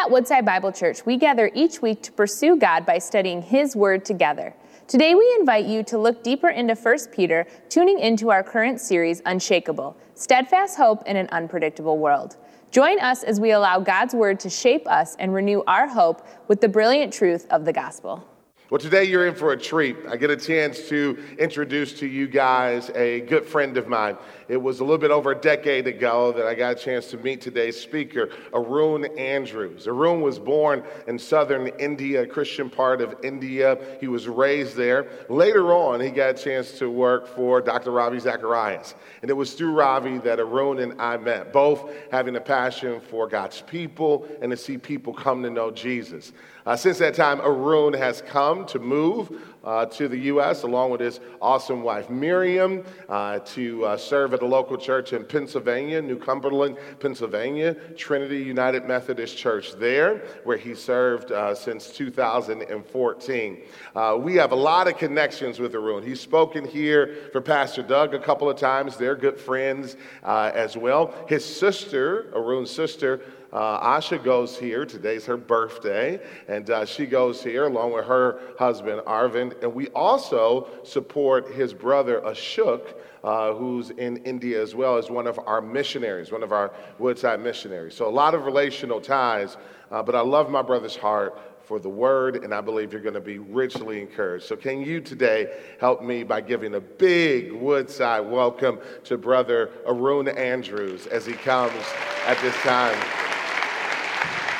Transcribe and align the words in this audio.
At 0.00 0.10
Woodside 0.10 0.46
Bible 0.46 0.72
Church, 0.72 1.04
we 1.04 1.18
gather 1.18 1.50
each 1.54 1.82
week 1.82 2.02
to 2.04 2.12
pursue 2.12 2.56
God 2.56 2.86
by 2.86 2.96
studying 2.96 3.42
His 3.42 3.76
Word 3.76 4.02
together. 4.02 4.54
Today, 4.88 5.14
we 5.14 5.36
invite 5.38 5.66
you 5.66 5.82
to 5.82 5.98
look 5.98 6.22
deeper 6.22 6.48
into 6.48 6.74
1 6.74 6.98
Peter, 7.12 7.46
tuning 7.68 7.98
into 7.98 8.30
our 8.30 8.42
current 8.42 8.80
series, 8.80 9.20
Unshakable 9.26 9.94
Steadfast 10.14 10.78
Hope 10.78 11.06
in 11.06 11.18
an 11.18 11.28
Unpredictable 11.32 11.98
World. 11.98 12.38
Join 12.70 12.98
us 13.00 13.24
as 13.24 13.40
we 13.40 13.50
allow 13.50 13.78
God's 13.78 14.14
Word 14.14 14.40
to 14.40 14.48
shape 14.48 14.88
us 14.88 15.16
and 15.16 15.34
renew 15.34 15.62
our 15.66 15.86
hope 15.86 16.26
with 16.48 16.62
the 16.62 16.68
brilliant 16.68 17.12
truth 17.12 17.46
of 17.50 17.66
the 17.66 17.72
gospel. 17.74 18.26
Well, 18.70 18.78
today 18.78 19.02
you're 19.02 19.26
in 19.26 19.34
for 19.34 19.50
a 19.50 19.56
treat. 19.58 19.96
I 20.08 20.16
get 20.16 20.30
a 20.30 20.36
chance 20.36 20.88
to 20.90 21.18
introduce 21.40 21.92
to 21.98 22.06
you 22.06 22.28
guys 22.28 22.88
a 22.94 23.20
good 23.22 23.44
friend 23.44 23.76
of 23.76 23.88
mine. 23.88 24.16
It 24.50 24.60
was 24.60 24.80
a 24.80 24.82
little 24.82 24.98
bit 24.98 25.12
over 25.12 25.30
a 25.30 25.36
decade 25.36 25.86
ago 25.86 26.32
that 26.32 26.44
I 26.44 26.56
got 26.56 26.72
a 26.72 26.74
chance 26.74 27.06
to 27.12 27.16
meet 27.18 27.40
today's 27.40 27.80
speaker, 27.80 28.30
Arun 28.52 29.04
Andrews. 29.16 29.86
Arun 29.86 30.22
was 30.22 30.40
born 30.40 30.82
in 31.06 31.20
southern 31.20 31.68
India, 31.78 32.22
a 32.22 32.26
Christian 32.26 32.68
part 32.68 33.00
of 33.00 33.14
India. 33.22 33.78
He 34.00 34.08
was 34.08 34.26
raised 34.26 34.74
there. 34.74 35.06
Later 35.28 35.72
on, 35.72 36.00
he 36.00 36.10
got 36.10 36.30
a 36.30 36.34
chance 36.34 36.76
to 36.80 36.90
work 36.90 37.28
for 37.28 37.60
Dr. 37.60 37.92
Ravi 37.92 38.18
Zacharias. 38.18 38.96
And 39.22 39.30
it 39.30 39.34
was 39.34 39.54
through 39.54 39.72
Ravi 39.72 40.18
that 40.18 40.40
Arun 40.40 40.80
and 40.80 41.00
I 41.00 41.16
met, 41.16 41.52
both 41.52 41.88
having 42.10 42.34
a 42.34 42.40
passion 42.40 43.00
for 43.00 43.28
God's 43.28 43.60
people 43.62 44.26
and 44.42 44.50
to 44.50 44.56
see 44.56 44.76
people 44.76 45.14
come 45.14 45.44
to 45.44 45.50
know 45.50 45.70
Jesus. 45.70 46.32
Uh, 46.66 46.74
since 46.74 46.98
that 46.98 47.14
time, 47.14 47.40
Arun 47.40 47.92
has 47.92 48.20
come 48.20 48.66
to 48.66 48.80
move 48.80 49.30
uh, 49.64 49.86
to 49.86 50.08
the 50.08 50.16
U.S. 50.16 50.62
along 50.62 50.90
with 50.90 51.00
his 51.00 51.20
awesome 51.40 51.82
wife 51.82 52.10
Miriam 52.10 52.84
uh, 53.08 53.38
to 53.40 53.84
uh, 53.84 53.96
serve 53.96 54.34
at 54.34 54.42
a 54.42 54.46
local 54.46 54.76
church 54.76 55.12
in 55.12 55.24
Pennsylvania, 55.24 56.00
New 56.00 56.18
Cumberland, 56.18 56.78
Pennsylvania, 56.98 57.74
Trinity 57.96 58.38
United 58.38 58.86
Methodist 58.86 59.36
Church 59.36 59.72
there, 59.74 60.18
where 60.44 60.56
he 60.56 60.74
served 60.74 61.32
uh, 61.32 61.54
since 61.54 61.90
2014. 61.90 63.62
Uh, 63.94 64.18
we 64.20 64.34
have 64.36 64.52
a 64.52 64.56
lot 64.56 64.88
of 64.88 64.96
connections 64.96 65.58
with 65.58 65.74
Arun. 65.74 66.02
He's 66.02 66.20
spoken 66.20 66.64
here 66.64 67.28
for 67.32 67.40
Pastor 67.40 67.82
Doug 67.82 68.14
a 68.14 68.18
couple 68.18 68.48
of 68.48 68.58
times. 68.58 68.96
They're 68.96 69.16
good 69.16 69.38
friends 69.38 69.96
uh, 70.22 70.50
as 70.54 70.76
well. 70.76 71.14
His 71.28 71.44
sister, 71.44 72.32
Arun's 72.34 72.70
sister, 72.70 73.20
uh, 73.52 73.98
Asha 73.98 74.22
goes 74.22 74.58
here. 74.58 74.84
Today's 74.84 75.26
her 75.26 75.36
birthday, 75.36 76.20
and 76.48 76.70
uh, 76.70 76.84
she 76.84 77.06
goes 77.06 77.42
here 77.42 77.66
along 77.66 77.92
with 77.92 78.04
her 78.06 78.40
husband, 78.58 79.00
Arvind. 79.06 79.60
And 79.62 79.74
we 79.74 79.88
also 79.88 80.68
support 80.84 81.52
his 81.52 81.74
brother, 81.74 82.20
Ashok, 82.20 82.94
uh, 83.24 83.52
who's 83.52 83.90
in 83.90 84.18
India 84.18 84.62
as 84.62 84.74
well 84.74 84.96
as 84.96 85.10
one 85.10 85.26
of 85.26 85.38
our 85.46 85.60
missionaries, 85.60 86.30
one 86.30 86.42
of 86.42 86.52
our 86.52 86.72
Woodside 86.98 87.40
missionaries. 87.40 87.94
So 87.94 88.08
a 88.08 88.10
lot 88.10 88.34
of 88.34 88.44
relational 88.44 89.00
ties, 89.00 89.56
uh, 89.90 90.02
but 90.02 90.14
I 90.14 90.20
love 90.20 90.50
my 90.50 90.62
brother's 90.62 90.96
heart 90.96 91.38
for 91.64 91.78
the 91.78 91.88
word, 91.88 92.42
and 92.42 92.52
I 92.52 92.60
believe 92.60 92.92
you're 92.92 93.02
going 93.02 93.14
to 93.14 93.20
be 93.20 93.38
richly 93.38 94.00
encouraged. 94.00 94.44
So, 94.44 94.56
can 94.56 94.80
you 94.80 95.00
today 95.00 95.56
help 95.78 96.02
me 96.02 96.24
by 96.24 96.40
giving 96.40 96.74
a 96.74 96.80
big 96.80 97.52
Woodside 97.52 98.28
welcome 98.28 98.80
to 99.04 99.16
Brother 99.16 99.70
Arun 99.86 100.26
Andrews 100.26 101.06
as 101.06 101.24
he 101.24 101.34
comes 101.34 101.84
at 102.26 102.40
this 102.40 102.56
time? 102.56 103.29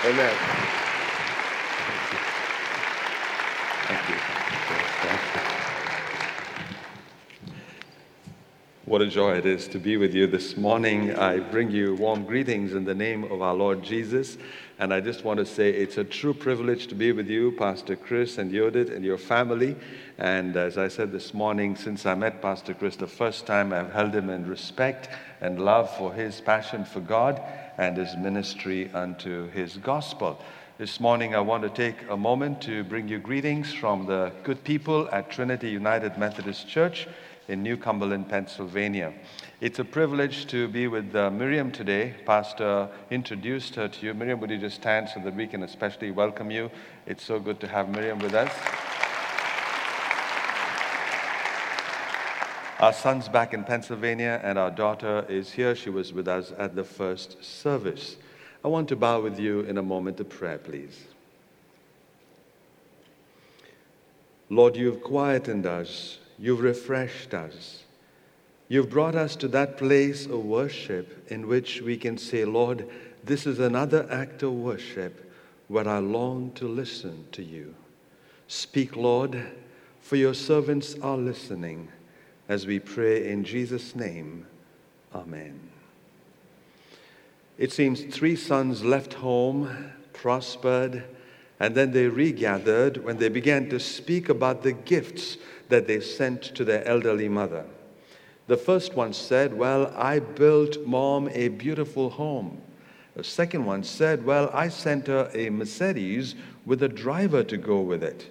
Amen. 0.03 0.35
Thank 3.87 4.09
you. 4.09 4.15
What 8.87 9.03
a 9.03 9.07
joy 9.07 9.37
it 9.37 9.45
is 9.45 9.69
to 9.69 9.79
be 9.79 9.99
with 9.99 10.15
you 10.15 10.27
this 10.27 10.57
morning. 10.57 11.15
I 11.15 11.39
bring 11.39 11.71
you 11.71 11.97
warm 11.97 12.25
greetings 12.25 12.73
in 12.73 12.85
the 12.87 12.95
name 12.95 13.25
of 13.25 13.43
our 13.43 13.53
Lord 13.53 13.83
Jesus. 13.83 14.39
And 14.79 14.95
I 14.95 15.01
just 15.01 15.23
want 15.23 15.39
to 15.39 15.45
say 15.45 15.69
it's 15.69 15.99
a 15.99 16.05
true 16.05 16.33
privilege 16.33 16.87
to 16.87 16.95
be 16.95 17.13
with 17.13 17.29
you, 17.29 17.53
Pastor 17.53 17.95
Chris 17.95 18.39
and 18.39 18.51
Yodit 18.51 18.91
and 18.91 19.05
your 19.05 19.19
family. 19.19 19.77
And 20.17 20.57
as 20.57 20.79
I 20.79 20.89
said 20.89 21.13
this 21.13 21.35
morning, 21.35 21.77
since 21.77 22.07
I 22.07 22.15
met 22.15 22.41
Pastor 22.41 22.73
Chris 22.73 22.97
the 22.97 23.07
first 23.07 23.45
time, 23.45 23.75
I've 23.75 23.93
held 23.93 24.15
him 24.15 24.31
in 24.31 24.49
respect 24.49 25.11
and 25.43 25.63
love 25.63 25.95
for 25.99 26.15
his 26.15 26.41
passion 26.41 26.87
for 26.87 27.01
God 27.01 27.43
and 27.81 27.97
his 27.97 28.15
ministry 28.15 28.91
unto 28.93 29.51
his 29.53 29.79
gospel. 29.79 30.39
This 30.77 31.01
morning, 31.01 31.35
I 31.35 31.41
want 31.41 31.63
to 31.63 31.71
take 31.71 31.97
a 32.11 32.17
moment 32.17 32.61
to 32.63 32.85
bring 32.85 33.09
you 33.09 33.19
greetings 33.19 33.73
from 33.73 34.05
the 34.05 34.33
good 34.43 34.63
people 34.65 35.09
at 35.13 35.31
Trinity 35.31 35.71
United 35.71 36.19
Methodist 36.19 36.69
Church 36.69 37.09
in 37.49 37.63
New 37.63 37.79
Cumberland, 37.79 38.29
Pennsylvania. 38.29 39.15
It's 39.63 39.79
a 39.79 39.85
privilege 39.85 40.47
to 40.49 40.69
be 40.69 40.89
with 40.89 41.17
uh, 41.17 41.31
Miriam 41.31 41.73
today. 41.73 42.15
Pastor 42.27 42.91
introduced 43.11 43.77
her 43.77 43.89
to 43.89 44.07
you. 44.07 44.13
Miriam, 44.13 44.41
would 44.41 44.51
you 44.51 44.59
just 44.59 44.77
stand 44.77 45.09
so 45.09 45.21
that 45.21 45.35
we 45.35 45.47
can 45.47 45.63
especially 45.63 46.11
welcome 46.11 46.51
you? 46.51 46.71
It's 47.07 47.25
so 47.25 47.41
good 47.41 47.61
to 47.61 47.67
have 47.67 47.89
Miriam 47.89 48.19
with 48.19 48.35
us. 48.35 48.53
Our 52.81 52.95
son's 52.95 53.29
back 53.29 53.53
in 53.53 53.65
Pennsylvania, 53.65 54.41
and 54.43 54.59
our 54.59 54.71
daughter 54.71 55.27
is 55.29 55.53
here. 55.53 55.77
She 55.77 55.91
was 55.91 56.15
with 56.15 56.27
us 56.27 56.51
at 56.57 56.75
the 56.75 56.83
first 56.83 57.45
service. 57.45 58.17
I 58.65 58.69
want 58.69 58.89
to 58.89 58.97
bow 58.97 59.21
with 59.21 59.39
you 59.39 59.61
in 59.61 59.77
a 59.77 59.83
moment 59.83 60.19
of 60.19 60.31
prayer, 60.31 60.57
please. 60.57 61.05
Lord, 64.49 64.77
you've 64.77 65.03
quietened 65.03 65.67
us, 65.67 66.21
you've 66.39 66.61
refreshed 66.61 67.35
us, 67.35 67.83
you've 68.69 68.89
brought 68.89 69.15
us 69.15 69.37
to 69.37 69.49
that 69.49 69.77
place 69.77 70.25
of 70.25 70.47
worship 70.47 71.31
in 71.31 71.49
which 71.49 71.83
we 71.83 71.99
can 71.99 72.17
say, 72.17 72.47
Lord, 72.47 72.89
this 73.23 73.47
is 73.47 73.59
another 73.59 74.09
act 74.11 74.43
of 74.43 74.55
worship 74.55 75.31
where 75.69 75.87
I 75.87 75.99
long 75.99 76.53
to 76.53 76.67
listen 76.67 77.27
to 77.33 77.43
you. 77.43 77.75
Speak, 78.49 78.97
Lord, 78.97 79.39
for 80.01 80.17
your 80.17 80.35
servants 80.35 80.97
are 81.03 81.19
listening 81.19 81.91
as 82.51 82.67
we 82.67 82.81
pray 82.81 83.31
in 83.31 83.45
Jesus' 83.45 83.95
name. 83.95 84.45
Amen. 85.15 85.61
It 87.57 87.71
seems 87.71 88.03
three 88.03 88.35
sons 88.35 88.83
left 88.83 89.15
home, 89.15 89.93
prospered, 90.13 91.05
and 91.61 91.77
then 91.77 91.93
they 91.93 92.09
regathered 92.09 93.05
when 93.05 93.19
they 93.19 93.29
began 93.29 93.69
to 93.69 93.79
speak 93.79 94.29
about 94.29 94.65
the 94.65 94.73
gifts 94.73 95.37
that 95.69 95.87
they 95.87 96.01
sent 96.01 96.43
to 96.57 96.65
their 96.65 96.85
elderly 96.89 97.29
mother. 97.29 97.67
The 98.49 98.57
first 98.57 98.97
one 98.97 99.13
said, 99.13 99.55
Well, 99.55 99.95
I 99.97 100.19
built 100.19 100.85
mom 100.85 101.29
a 101.29 101.49
beautiful 101.49 102.11
home. 102.11 102.61
The 103.15 103.23
second 103.23 103.65
one 103.65 103.85
said, 103.85 104.27
Well, 104.27 104.51
I 104.53 104.71
sent 104.71 105.07
her 105.07 105.31
a 105.35 105.51
Mercedes 105.51 106.35
with 106.67 106.83
a 106.83 106.89
driver 106.89 107.45
to 107.45 107.57
go 107.57 107.81
with 107.81 108.03
it. 108.03 108.29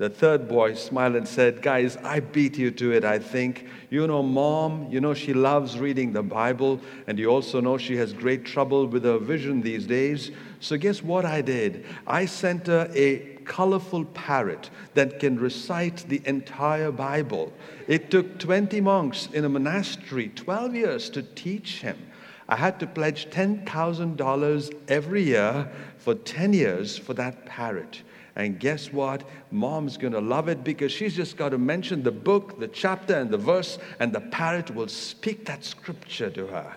The 0.00 0.08
third 0.08 0.48
boy 0.48 0.76
smiled 0.76 1.16
and 1.16 1.28
said, 1.28 1.60
Guys, 1.60 1.98
I 1.98 2.20
beat 2.20 2.56
you 2.56 2.70
to 2.70 2.92
it, 2.92 3.04
I 3.04 3.18
think. 3.18 3.66
You 3.90 4.06
know, 4.06 4.22
mom, 4.22 4.88
you 4.90 4.98
know, 4.98 5.12
she 5.12 5.34
loves 5.34 5.78
reading 5.78 6.14
the 6.14 6.22
Bible, 6.22 6.80
and 7.06 7.18
you 7.18 7.26
also 7.26 7.60
know 7.60 7.76
she 7.76 7.98
has 7.98 8.14
great 8.14 8.46
trouble 8.46 8.86
with 8.86 9.04
her 9.04 9.18
vision 9.18 9.60
these 9.60 9.86
days. 9.86 10.30
So, 10.58 10.78
guess 10.78 11.02
what 11.02 11.26
I 11.26 11.42
did? 11.42 11.84
I 12.06 12.24
sent 12.24 12.68
her 12.68 12.90
a 12.94 13.18
colorful 13.44 14.06
parrot 14.06 14.70
that 14.94 15.20
can 15.20 15.38
recite 15.38 16.06
the 16.08 16.22
entire 16.24 16.90
Bible. 16.90 17.52
It 17.86 18.10
took 18.10 18.38
20 18.38 18.80
monks 18.80 19.28
in 19.34 19.44
a 19.44 19.50
monastery 19.50 20.30
12 20.30 20.74
years 20.74 21.10
to 21.10 21.22
teach 21.22 21.82
him. 21.82 21.98
I 22.48 22.56
had 22.56 22.80
to 22.80 22.86
pledge 22.86 23.28
$10,000 23.28 24.74
every 24.88 25.22
year 25.24 25.70
for 25.98 26.14
10 26.14 26.54
years 26.54 26.96
for 26.96 27.12
that 27.12 27.44
parrot. 27.44 28.00
And 28.40 28.58
guess 28.58 28.90
what? 28.90 29.22
Mom's 29.50 29.98
going 29.98 30.14
to 30.14 30.20
love 30.20 30.48
it 30.48 30.64
because 30.64 30.90
she's 30.90 31.14
just 31.14 31.36
got 31.36 31.50
to 31.50 31.58
mention 31.58 32.02
the 32.02 32.10
book, 32.10 32.58
the 32.58 32.68
chapter, 32.68 33.14
and 33.14 33.28
the 33.28 33.36
verse, 33.36 33.78
and 33.98 34.14
the 34.14 34.22
parrot 34.22 34.74
will 34.74 34.88
speak 34.88 35.44
that 35.44 35.62
scripture 35.62 36.30
to 36.30 36.46
her. 36.46 36.74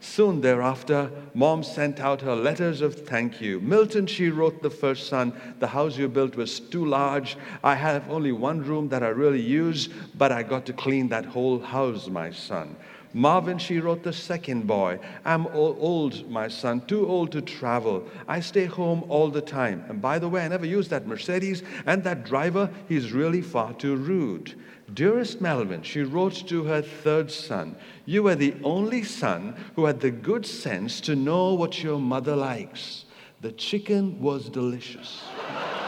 Soon 0.00 0.40
thereafter, 0.40 1.12
mom 1.32 1.62
sent 1.62 2.00
out 2.00 2.20
her 2.20 2.34
letters 2.34 2.80
of 2.80 3.06
thank 3.06 3.40
you. 3.40 3.60
Milton, 3.60 4.08
she 4.08 4.28
wrote 4.28 4.60
the 4.60 4.70
first 4.70 5.06
son, 5.06 5.32
the 5.60 5.68
house 5.68 5.96
you 5.96 6.08
built 6.08 6.34
was 6.34 6.58
too 6.58 6.84
large. 6.84 7.36
I 7.62 7.76
have 7.76 8.10
only 8.10 8.32
one 8.32 8.64
room 8.64 8.88
that 8.88 9.04
I 9.04 9.08
really 9.08 9.40
use, 9.40 9.88
but 10.16 10.32
I 10.32 10.42
got 10.42 10.66
to 10.66 10.72
clean 10.72 11.08
that 11.10 11.24
whole 11.24 11.60
house, 11.60 12.08
my 12.08 12.32
son. 12.32 12.74
Marvin, 13.14 13.58
she 13.58 13.78
wrote 13.78 14.02
the 14.02 14.12
second 14.12 14.66
boy. 14.66 14.98
I'm 15.24 15.46
old, 15.46 16.28
my 16.28 16.48
son, 16.48 16.80
too 16.86 17.06
old 17.06 17.30
to 17.32 17.40
travel. 17.40 18.06
I 18.26 18.40
stay 18.40 18.64
home 18.64 19.04
all 19.08 19.30
the 19.30 19.40
time. 19.40 19.84
And 19.88 20.02
by 20.02 20.18
the 20.18 20.28
way, 20.28 20.44
I 20.44 20.48
never 20.48 20.66
use 20.66 20.88
that 20.88 21.06
Mercedes, 21.06 21.62
and 21.86 22.02
that 22.02 22.24
driver, 22.24 22.68
he's 22.88 23.12
really 23.12 23.40
far 23.40 23.72
too 23.72 23.94
rude. 23.94 24.60
Dearest 24.92 25.40
Melvin, 25.40 25.82
she 25.82 26.02
wrote 26.02 26.46
to 26.48 26.64
her 26.64 26.82
third 26.82 27.30
son, 27.30 27.76
You 28.04 28.24
were 28.24 28.34
the 28.34 28.54
only 28.64 29.04
son 29.04 29.56
who 29.76 29.84
had 29.84 30.00
the 30.00 30.10
good 30.10 30.44
sense 30.44 31.00
to 31.02 31.14
know 31.14 31.54
what 31.54 31.82
your 31.82 32.00
mother 32.00 32.34
likes. 32.34 33.04
The 33.40 33.52
chicken 33.52 34.20
was 34.20 34.48
delicious. 34.48 35.22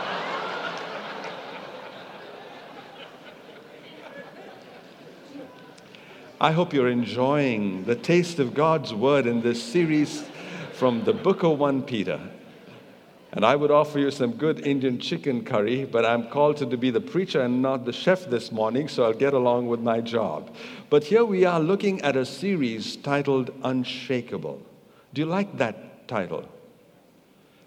I 6.38 6.52
hope 6.52 6.74
you're 6.74 6.90
enjoying 6.90 7.84
the 7.84 7.94
taste 7.94 8.40
of 8.40 8.52
God's 8.52 8.92
word 8.92 9.26
in 9.26 9.40
this 9.40 9.62
series 9.62 10.22
from 10.74 11.02
the 11.04 11.14
book 11.14 11.42
of 11.42 11.58
1 11.58 11.84
Peter. 11.84 12.20
And 13.32 13.42
I 13.42 13.56
would 13.56 13.70
offer 13.70 13.98
you 13.98 14.10
some 14.10 14.32
good 14.32 14.66
Indian 14.66 14.98
chicken 14.98 15.46
curry, 15.46 15.86
but 15.86 16.04
I'm 16.04 16.28
called 16.28 16.58
to 16.58 16.76
be 16.76 16.90
the 16.90 17.00
preacher 17.00 17.40
and 17.40 17.62
not 17.62 17.86
the 17.86 17.92
chef 17.92 18.26
this 18.26 18.52
morning, 18.52 18.86
so 18.86 19.04
I'll 19.04 19.14
get 19.14 19.32
along 19.32 19.68
with 19.68 19.80
my 19.80 20.02
job. 20.02 20.54
But 20.90 21.04
here 21.04 21.24
we 21.24 21.46
are 21.46 21.58
looking 21.58 22.02
at 22.02 22.16
a 22.16 22.26
series 22.26 22.96
titled 22.96 23.50
Unshakable. 23.64 24.60
Do 25.14 25.22
you 25.22 25.26
like 25.26 25.56
that 25.56 26.06
title? 26.06 26.46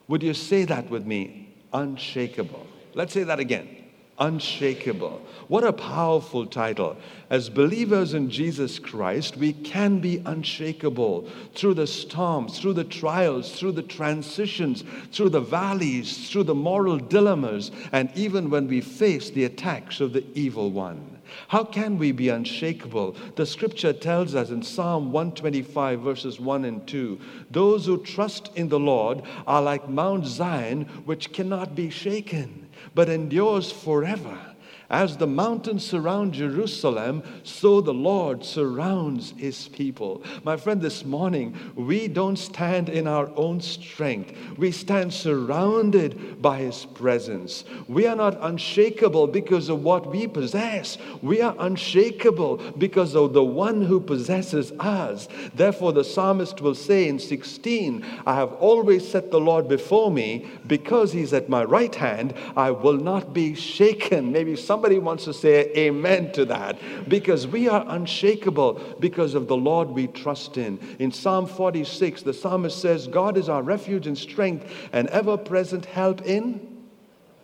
Would 0.08 0.22
you 0.22 0.36
say 0.36 0.66
that 0.66 0.92
with 0.92 1.08
me? 1.08 1.56
Unshakable. 1.74 2.68
Let's 2.94 3.14
say 3.14 3.24
that 3.24 3.40
again 3.40 3.79
unshakable. 4.20 5.22
What 5.48 5.64
a 5.64 5.74
powerful 5.74 6.46
title. 6.46 6.96
As 7.30 7.50
believers 7.50 8.14
in 8.14 8.30
Jesus 8.30 8.78
Christ, 8.78 9.38
we 9.38 9.54
can 9.54 10.00
be 10.00 10.22
unshakable 10.26 11.28
through 11.56 11.76
the 11.76 11.88
storms, 11.88 12.60
through 12.60 12.74
the 12.74 12.84
trials, 12.84 13.58
through 13.58 13.72
the 13.74 13.84
transitions, 13.84 14.84
through 15.12 15.30
the 15.30 15.42
valleys, 15.42 16.30
through 16.30 16.44
the 16.44 16.56
moral 16.56 16.98
dilemmas, 16.98 17.72
and 17.92 18.12
even 18.16 18.50
when 18.50 18.68
we 18.68 18.82
face 18.82 19.30
the 19.30 19.46
attacks 19.46 20.02
of 20.02 20.14
the 20.14 20.26
evil 20.36 20.70
one. 20.70 21.18
How 21.48 21.64
can 21.64 21.98
we 21.98 22.12
be 22.12 22.30
unshakable? 22.30 23.16
The 23.36 23.46
scripture 23.46 23.94
tells 23.94 24.36
us 24.36 24.50
in 24.50 24.64
Psalm 24.64 25.12
125, 25.12 26.02
verses 26.02 26.40
1 26.40 26.66
and 26.66 26.88
2 26.88 27.20
those 27.52 27.86
who 27.86 28.02
trust 28.04 28.52
in 28.56 28.70
the 28.70 28.80
Lord 28.80 29.22
are 29.48 29.62
like 29.62 29.90
Mount 29.90 30.26
Zion, 30.26 30.86
which 31.06 31.34
cannot 31.34 31.76
be 31.76 31.90
shaken 31.90 32.69
but 33.00 33.08
endures 33.08 33.72
forever. 33.72 34.49
As 34.90 35.18
the 35.18 35.28
mountains 35.28 35.86
surround 35.86 36.34
Jerusalem, 36.34 37.22
so 37.44 37.80
the 37.80 37.94
Lord 37.94 38.44
surrounds 38.44 39.36
his 39.38 39.68
people. 39.68 40.24
My 40.44 40.58
friend, 40.58 40.82
this 40.82 41.06
morning, 41.06 41.56
we 41.76 42.08
don't 42.08 42.38
stand 42.38 42.90
in 42.90 43.06
our 43.06 43.30
own 43.36 43.62
strength. 43.62 44.34
We 44.58 44.72
stand 44.72 45.14
surrounded 45.14 46.42
by 46.42 46.58
his 46.58 46.86
presence. 46.86 47.66
We 47.88 48.08
are 48.08 48.16
not 48.16 48.40
unshakable 48.42 49.28
because 49.28 49.70
of 49.70 49.84
what 49.84 50.08
we 50.08 50.26
possess. 50.26 50.98
We 51.22 51.40
are 51.42 51.56
unshakable 51.60 52.58
because 52.80 53.16
of 53.16 53.34
the 53.34 53.44
one 53.44 53.84
who 53.84 54.00
possesses 54.00 54.72
us. 54.80 55.28
Therefore, 55.54 55.94
the 55.94 56.04
psalmist 56.04 56.62
will 56.62 56.74
say 56.74 57.08
in 57.08 57.20
16, 57.20 58.04
I 58.26 58.34
have 58.34 58.54
always 58.54 59.08
set 59.08 59.30
the 59.30 59.40
Lord 59.40 59.68
before 59.68 60.10
me 60.10 60.50
because 60.66 61.12
he's 61.12 61.34
at 61.34 61.48
my 61.48 61.64
right 61.64 61.94
hand. 61.94 62.34
I 62.56 62.72
will 62.72 62.98
not 62.98 63.36
be 63.36 63.54
shaken. 63.54 64.32
Maybe 64.32 64.56
some 64.56 64.79
Somebody 64.80 65.00
wants 65.00 65.26
to 65.26 65.34
say 65.34 65.74
amen 65.76 66.32
to 66.32 66.46
that 66.46 66.80
because 67.10 67.46
we 67.46 67.68
are 67.68 67.84
unshakable 67.90 68.96
because 69.02 69.34
of 69.34 69.50
the 69.50 69.58
Lord 69.58 69.90
we 69.90 70.08
trust 70.08 70.56
in. 70.56 70.80
In 71.00 71.12
Psalm 71.12 71.48
46, 71.48 72.22
the 72.22 72.34
psalmist 72.34 72.82
says, 72.82 73.06
God 73.06 73.36
is 73.36 73.50
our 73.50 73.62
refuge 73.62 74.08
and 74.08 74.18
strength 74.18 74.72
and 74.94 75.10
ever 75.10 75.36
present 75.36 75.84
help 75.84 76.22
in 76.22 76.86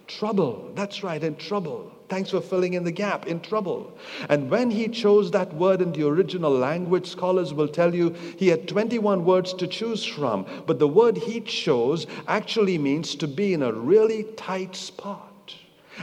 trouble. 0.07 0.71
That's 0.75 1.03
right, 1.03 1.21
in 1.21 1.35
trouble. 1.35 1.91
Thanks 2.07 2.29
for 2.29 2.39
filling 2.39 2.75
in 2.75 2.85
the 2.85 2.91
gap 2.93 3.27
in 3.27 3.41
trouble. 3.41 3.97
And 4.29 4.49
when 4.49 4.71
he 4.71 4.87
chose 4.87 5.29
that 5.31 5.53
word 5.53 5.81
in 5.81 5.91
the 5.91 6.07
original 6.07 6.51
language, 6.51 7.05
scholars 7.05 7.53
will 7.53 7.67
tell 7.67 7.93
you 7.93 8.11
he 8.37 8.47
had 8.47 8.65
21 8.65 9.25
words 9.25 9.53
to 9.55 9.67
choose 9.67 10.05
from. 10.05 10.45
But 10.65 10.79
the 10.79 10.87
word 10.87 11.17
he 11.17 11.41
chose 11.41 12.07
actually 12.29 12.77
means 12.77 13.13
to 13.15 13.27
be 13.27 13.53
in 13.53 13.61
a 13.61 13.73
really 13.73 14.23
tight 14.37 14.77
spot. 14.77 15.34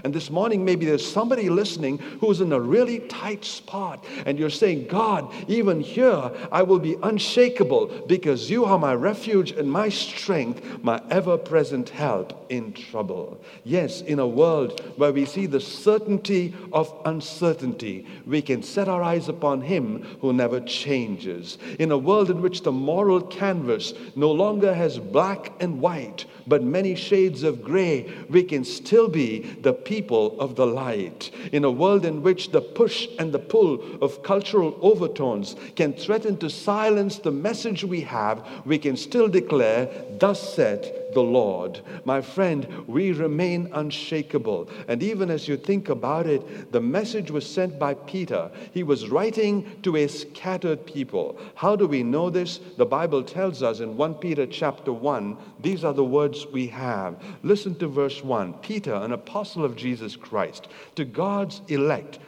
And 0.05 0.13
this 0.13 0.31
morning, 0.31 0.65
maybe 0.65 0.87
there's 0.87 1.07
somebody 1.07 1.49
listening 1.49 1.99
who's 2.21 2.41
in 2.41 2.53
a 2.53 2.61
really 2.61 3.01
tight 3.01 3.45
spot, 3.45 4.05
and 4.27 4.39
you're 4.39 4.51
saying, 4.51 4.87
God, 4.89 5.33
even 5.49 5.81
here, 5.81 6.31
I 6.51 6.63
will 6.63 6.79
be 6.79 6.97
unshakable 7.03 8.05
because 8.07 8.51
you 8.51 8.65
are 8.65 8.79
my 8.79 8.95
refuge 8.95 9.53
and 9.53 9.71
my 9.71 9.89
strength, 9.89 10.83
my 10.83 11.01
ever 11.11 11.37
present 11.37 11.91
help 11.91 12.47
in 12.51 12.73
trouble. 12.73 13.41
Yes, 13.65 14.01
in 14.01 14.19
a 14.19 14.27
world 14.27 14.81
where 14.97 15.13
we 15.13 15.25
see 15.25 15.47
the 15.47 15.61
certainty 15.61 16.55
of 16.73 16.93
uncertainty, 17.05 18.07
we 18.27 18.43
can 18.43 18.63
set 18.63 18.89
our 18.89 19.03
eyes 19.03 19.29
upon 19.29 19.63
Him 19.63 20.03
who 20.21 20.33
never 20.33 20.61
changes. 20.61 21.59
In 21.79 21.91
a 21.91 21.99
world 21.99 22.31
in 22.31 22.43
which 22.43 22.63
the 22.63 22.73
moral 22.73 23.21
canvas 23.21 23.95
no 24.17 24.31
longer 24.31 24.75
has 24.75 24.99
black 24.99 25.53
and 25.61 25.81
white, 25.81 26.25
but 26.47 26.63
many 26.63 26.95
shades 26.95 27.43
of 27.43 27.63
gray, 27.63 28.13
we 28.29 28.43
can 28.43 28.65
still 28.65 29.09
be 29.09 29.41
the 29.61 29.73
people 29.73 30.39
of 30.41 30.57
the 30.57 30.67
light. 30.67 31.31
In 31.53 31.65
a 31.65 31.71
world 31.71 32.05
in 32.05 32.23
which 32.23 32.51
the 32.51 32.61
push 32.61 33.09
and 33.19 33.33
the 33.33 33.39
pull 33.39 34.03
of 34.03 34.23
cultural 34.23 34.79
overtones 34.81 35.57
can 35.77 35.93
threaten 35.93 36.37
to 36.39 36.51
silence 36.51 37.19
the 37.19 37.31
message 37.31 37.85
we 37.85 38.01
have, 38.03 38.47
we 38.65 38.79
can 38.79 38.97
still 38.97 39.29
declare, 39.29 39.89
Thus 40.19 40.55
said 40.55 41.02
the 41.13 41.23
Lord. 41.23 41.81
My 42.05 42.21
friend, 42.21 42.67
we 42.87 43.13
remain 43.13 43.71
unshakable. 43.73 44.69
And 44.89 45.03
even 45.03 45.31
as 45.31 45.49
you 45.49 45.57
think 45.57 45.89
about 45.89 46.27
it, 46.27 46.73
the 46.73 46.81
message 46.81 47.31
was 47.31 47.49
sent 47.49 47.79
by 47.79 47.95
Peter. 47.95 48.51
He 48.73 48.83
was 48.83 49.09
writing 49.09 49.81
to 49.83 49.97
a 49.97 50.09
scattered 50.09 50.87
people. 50.87 51.39
How 51.55 51.77
do 51.77 51.87
we 51.87 52.03
know 52.03 52.31
this? 52.31 52.61
The 52.77 52.87
Bible 52.87 53.23
tells 53.23 53.63
us 53.63 53.81
in 53.81 53.97
1 53.97 54.15
Peter 54.15 54.47
chapter 54.47 54.93
1, 54.93 55.37
these 55.61 55.85
are 55.85 55.95
the 55.95 56.05
words 56.05 56.47
we 56.47 56.67
have. 56.69 57.23
Listen 57.43 57.75
to 57.77 57.89
verse 57.89 58.23
1. 58.23 58.55
Peter, 58.55 58.95
an 58.95 59.13
apostle 59.13 59.65
of 59.65 59.77
Jesus 59.77 60.17
Christ, 60.17 60.69
to 60.97 61.05
God's 61.05 61.61
elect, 61.69 62.19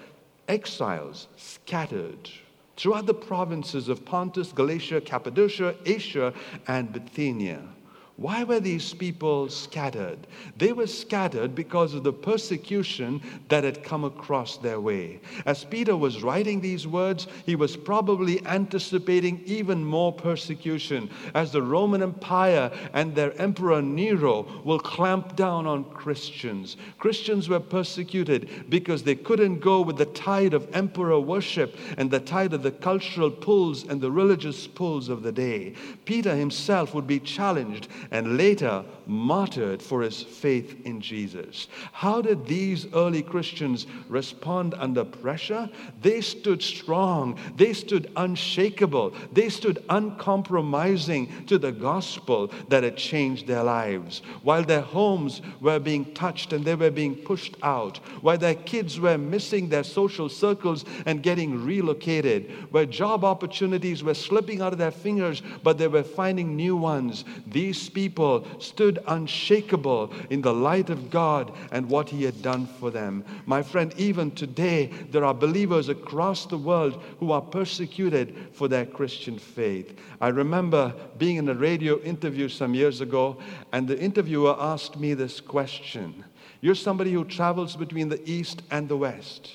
exiles 0.48 1.28
scattered 1.36 2.30
throughout 2.76 3.06
the 3.06 3.14
provinces 3.14 3.88
of 3.88 4.04
Pontus, 4.04 4.52
Galatia, 4.52 5.00
Cappadocia, 5.00 5.74
Asia, 5.86 6.34
and 6.66 6.92
Bithynia. 6.92 7.62
Why 8.16 8.44
were 8.44 8.60
these 8.60 8.94
people 8.94 9.48
scattered? 9.48 10.28
They 10.56 10.72
were 10.72 10.86
scattered 10.86 11.56
because 11.56 11.94
of 11.94 12.04
the 12.04 12.12
persecution 12.12 13.20
that 13.48 13.64
had 13.64 13.82
come 13.82 14.04
across 14.04 14.56
their 14.56 14.78
way. 14.78 15.18
As 15.46 15.64
Peter 15.64 15.96
was 15.96 16.22
writing 16.22 16.60
these 16.60 16.86
words, 16.86 17.26
he 17.44 17.56
was 17.56 17.76
probably 17.76 18.44
anticipating 18.46 19.42
even 19.46 19.84
more 19.84 20.12
persecution 20.12 21.10
as 21.34 21.50
the 21.50 21.62
Roman 21.62 22.04
Empire 22.04 22.70
and 22.92 23.16
their 23.16 23.36
emperor 23.40 23.82
Nero 23.82 24.46
will 24.62 24.78
clamp 24.78 25.34
down 25.34 25.66
on 25.66 25.82
Christians. 25.82 26.76
Christians 27.00 27.48
were 27.48 27.58
persecuted 27.58 28.70
because 28.70 29.02
they 29.02 29.16
couldn't 29.16 29.58
go 29.58 29.80
with 29.80 29.96
the 29.96 30.06
tide 30.06 30.54
of 30.54 30.72
emperor 30.72 31.18
worship 31.18 31.76
and 31.98 32.12
the 32.12 32.20
tide 32.20 32.52
of 32.52 32.62
the 32.62 32.70
cultural 32.70 33.30
pulls 33.30 33.82
and 33.82 34.00
the 34.00 34.10
religious 34.10 34.68
pulls 34.68 35.08
of 35.08 35.24
the 35.24 35.32
day. 35.32 35.74
Peter 36.04 36.36
himself 36.36 36.94
would 36.94 37.08
be 37.08 37.18
challenged 37.18 37.88
and 38.10 38.36
later 38.36 38.84
martyred 39.06 39.82
for 39.82 40.02
his 40.02 40.22
faith 40.22 40.84
in 40.84 41.00
Jesus. 41.00 41.68
How 41.92 42.22
did 42.22 42.46
these 42.46 42.86
early 42.94 43.22
Christians 43.22 43.86
respond 44.08 44.74
under 44.78 45.04
pressure? 45.04 45.68
They 46.00 46.20
stood 46.20 46.62
strong, 46.62 47.38
they 47.56 47.72
stood 47.72 48.10
unshakable, 48.16 49.14
they 49.32 49.48
stood 49.48 49.84
uncompromising 49.88 51.46
to 51.46 51.58
the 51.58 51.72
gospel 51.72 52.50
that 52.68 52.82
had 52.82 52.96
changed 52.96 53.46
their 53.46 53.62
lives. 53.62 54.22
While 54.42 54.64
their 54.64 54.80
homes 54.80 55.42
were 55.60 55.78
being 55.78 56.14
touched 56.14 56.52
and 56.52 56.64
they 56.64 56.74
were 56.74 56.90
being 56.90 57.16
pushed 57.16 57.56
out, 57.62 57.98
while 58.22 58.38
their 58.38 58.54
kids 58.54 58.98
were 59.00 59.18
missing 59.18 59.68
their 59.68 59.84
social 59.84 60.28
circles 60.28 60.84
and 61.06 61.22
getting 61.22 61.64
relocated, 61.64 62.50
where 62.72 62.86
job 62.86 63.24
opportunities 63.24 64.02
were 64.02 64.14
slipping 64.14 64.60
out 64.60 64.72
of 64.72 64.78
their 64.78 64.90
fingers, 64.90 65.42
but 65.62 65.78
they 65.78 65.88
were 65.88 66.02
finding 66.02 66.56
new 66.56 66.76
ones, 66.76 67.24
these 67.46 67.80
people 67.94 68.46
stood 68.58 69.02
unshakable 69.06 70.12
in 70.28 70.42
the 70.42 70.52
light 70.52 70.90
of 70.90 71.10
God 71.10 71.52
and 71.72 71.88
what 71.88 72.10
He 72.10 72.24
had 72.24 72.42
done 72.42 72.66
for 72.66 72.90
them. 72.90 73.24
My 73.46 73.62
friend, 73.62 73.94
even 73.96 74.32
today, 74.32 74.90
there 75.10 75.24
are 75.24 75.32
believers 75.32 75.88
across 75.88 76.44
the 76.44 76.58
world 76.58 77.00
who 77.20 77.32
are 77.32 77.40
persecuted 77.40 78.48
for 78.52 78.68
their 78.68 78.84
Christian 78.84 79.38
faith. 79.38 79.98
I 80.20 80.28
remember 80.28 80.94
being 81.16 81.36
in 81.36 81.48
a 81.48 81.54
radio 81.54 82.00
interview 82.00 82.48
some 82.48 82.74
years 82.74 83.00
ago, 83.00 83.38
and 83.72 83.88
the 83.88 83.98
interviewer 83.98 84.56
asked 84.58 84.98
me 84.98 85.14
this 85.14 85.40
question 85.40 86.24
You're 86.60 86.74
somebody 86.74 87.12
who 87.12 87.24
travels 87.24 87.76
between 87.76 88.08
the 88.08 88.28
East 88.28 88.62
and 88.70 88.88
the 88.88 88.96
West. 88.96 89.52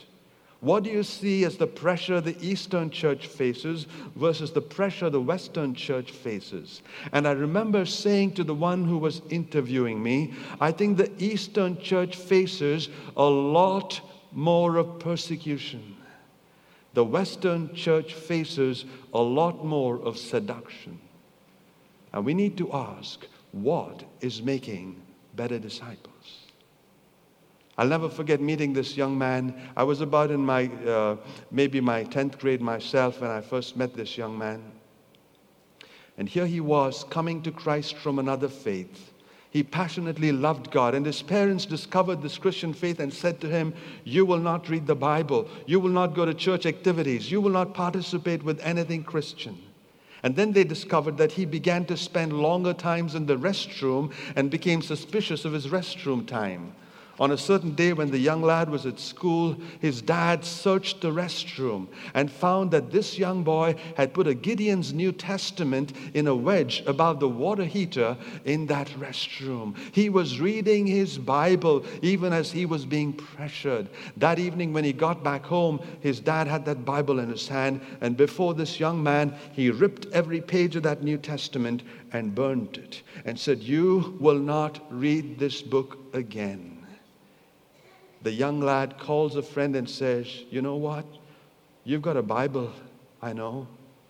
What 0.62 0.84
do 0.84 0.90
you 0.90 1.04
see 1.04 1.46
as 1.46 1.56
the 1.56 1.68
pressure 1.68 2.20
the 2.20 2.36
Eastern 2.42 2.90
church 2.90 3.28
faces 3.28 3.88
versus 4.16 4.52
the 4.52 4.62
pressure 4.62 5.10
the 5.10 5.22
Western 5.22 5.74
church 5.74 6.12
faces? 6.12 6.82
And 7.14 7.26
I 7.26 7.32
remember 7.32 7.86
saying 7.86 8.34
to 8.34 8.44
the 8.44 8.54
one 8.54 8.84
who 8.84 8.98
was 8.98 9.22
interviewing 9.30 10.04
me, 10.04 10.34
I 10.60 10.74
think 10.74 10.98
the 10.98 11.12
Eastern 11.18 11.80
church 11.80 12.18
faces 12.18 12.90
a 13.16 13.24
lot 13.24 14.02
more 14.34 14.76
of 14.76 15.00
persecution. 15.00 15.96
The 16.94 17.06
Western 17.06 17.74
church 17.74 18.14
faces 18.14 18.84
a 19.14 19.22
lot 19.22 19.64
more 19.64 19.98
of 20.02 20.18
seduction. 20.18 21.00
And 22.12 22.26
we 22.26 22.34
need 22.34 22.58
to 22.58 22.74
ask 22.74 23.26
what 23.54 24.04
is 24.20 24.42
making 24.42 25.02
better 25.36 25.58
disciples? 25.58 26.19
I'll 27.80 27.88
never 27.88 28.10
forget 28.10 28.42
meeting 28.42 28.74
this 28.74 28.98
young 28.98 29.18
man. 29.18 29.56
I 29.78 29.84
was 29.84 30.02
about 30.02 30.32
in 30.32 30.46
my, 30.46 30.66
uh, 30.86 31.16
maybe 31.50 31.80
my 31.80 32.04
10th 32.04 32.38
grade 32.38 32.60
myself 32.60 33.22
when 33.22 33.32
I 33.32 33.40
first 33.40 33.78
met 33.78 33.94
this 33.94 34.18
young 34.18 34.38
man. 34.38 34.62
And 36.18 36.28
here 36.28 36.46
he 36.46 36.60
was 36.60 37.06
coming 37.10 37.42
to 37.44 37.52
Christ 37.52 37.96
from 37.96 38.20
another 38.20 38.50
faith. 38.50 39.14
He 39.52 39.64
passionately 39.64 40.34
loved 40.34 40.72
God, 40.72 40.94
and 40.94 41.06
his 41.06 41.22
parents 41.22 41.66
discovered 41.66 42.22
this 42.22 42.38
Christian 42.38 42.74
faith 42.74 43.00
and 43.00 43.14
said 43.14 43.40
to 43.40 43.48
him, 43.48 43.74
You 44.04 44.26
will 44.26 44.40
not 44.40 44.68
read 44.68 44.86
the 44.86 44.94
Bible, 44.94 45.48
you 45.66 45.80
will 45.80 45.90
not 45.90 46.16
go 46.16 46.26
to 46.26 46.34
church 46.34 46.66
activities, 46.66 47.32
you 47.32 47.40
will 47.40 47.50
not 47.50 47.74
participate 47.74 48.44
with 48.44 48.60
anything 48.60 49.06
Christian. 49.06 49.58
And 50.22 50.36
then 50.36 50.52
they 50.52 50.66
discovered 50.66 51.16
that 51.16 51.32
he 51.32 51.46
began 51.46 51.86
to 51.86 51.96
spend 51.96 52.34
longer 52.34 52.74
times 52.74 53.16
in 53.16 53.26
the 53.26 53.38
restroom 53.38 54.12
and 54.36 54.52
became 54.52 54.82
suspicious 54.82 55.46
of 55.46 55.54
his 55.54 55.68
restroom 55.68 56.28
time. 56.28 56.76
On 57.20 57.32
a 57.32 57.38
certain 57.38 57.76
day, 57.76 57.92
when 57.92 58.12
the 58.12 58.18
young 58.18 58.42
lad 58.42 58.70
was 58.70 58.86
at 58.86 58.98
school, 58.98 59.58
his 59.82 60.02
dad 60.02 60.46
searched 60.46 61.02
the 61.02 61.12
restroom 61.12 61.90
and 62.14 62.32
found 62.32 62.72
that 62.72 62.92
this 62.92 63.20
young 63.20 63.44
boy 63.44 63.76
had 63.98 64.14
put 64.14 64.26
a 64.26 64.34
Gideon's 64.34 64.94
New 64.94 65.12
Testament 65.12 65.92
in 66.14 66.28
a 66.28 66.36
wedge 66.36 66.82
above 66.88 67.20
the 67.20 67.28
water 67.28 67.66
heater 67.66 68.16
in 68.46 68.68
that 68.68 68.88
restroom. 68.98 69.76
He 69.92 70.10
was 70.10 70.40
reading 70.40 70.88
his 70.88 71.18
Bible 71.18 71.84
even 72.02 72.32
as 72.32 72.54
he 72.54 72.66
was 72.66 72.86
being 72.86 73.12
pressured. 73.12 73.90
That 74.16 74.40
evening, 74.40 74.72
when 74.72 74.86
he 74.86 74.94
got 74.94 75.22
back 75.22 75.46
home, 75.46 75.82
his 76.00 76.22
dad 76.22 76.48
had 76.48 76.64
that 76.66 76.86
Bible 76.86 77.20
in 77.20 77.30
his 77.30 77.50
hand, 77.50 77.82
and 78.00 78.16
before 78.16 78.54
this 78.54 78.80
young 78.80 79.04
man, 79.04 79.36
he 79.52 79.72
ripped 79.72 80.08
every 80.14 80.40
page 80.40 80.78
of 80.78 80.84
that 80.84 81.04
New 81.04 81.18
Testament 81.18 81.84
and 82.14 82.34
burned 82.34 82.78
it 82.78 83.02
and 83.26 83.38
said, 83.38 83.60
You 83.60 84.18
will 84.22 84.40
not 84.40 84.80
read 84.90 85.38
this 85.38 85.62
book 85.62 85.98
again 86.14 86.79
the 88.22 88.32
young 88.32 88.60
lad 88.60 88.98
calls 89.00 89.36
a 89.36 89.42
friend 89.42 89.76
and 89.76 89.90
says, 89.90 90.28
You 90.50 90.62
know 90.62 90.76
what? 90.76 91.06
You've 91.84 92.02
got 92.02 92.18
a 92.18 92.24
Bible, 92.24 92.72
I 93.22 93.34
know. 93.34 93.68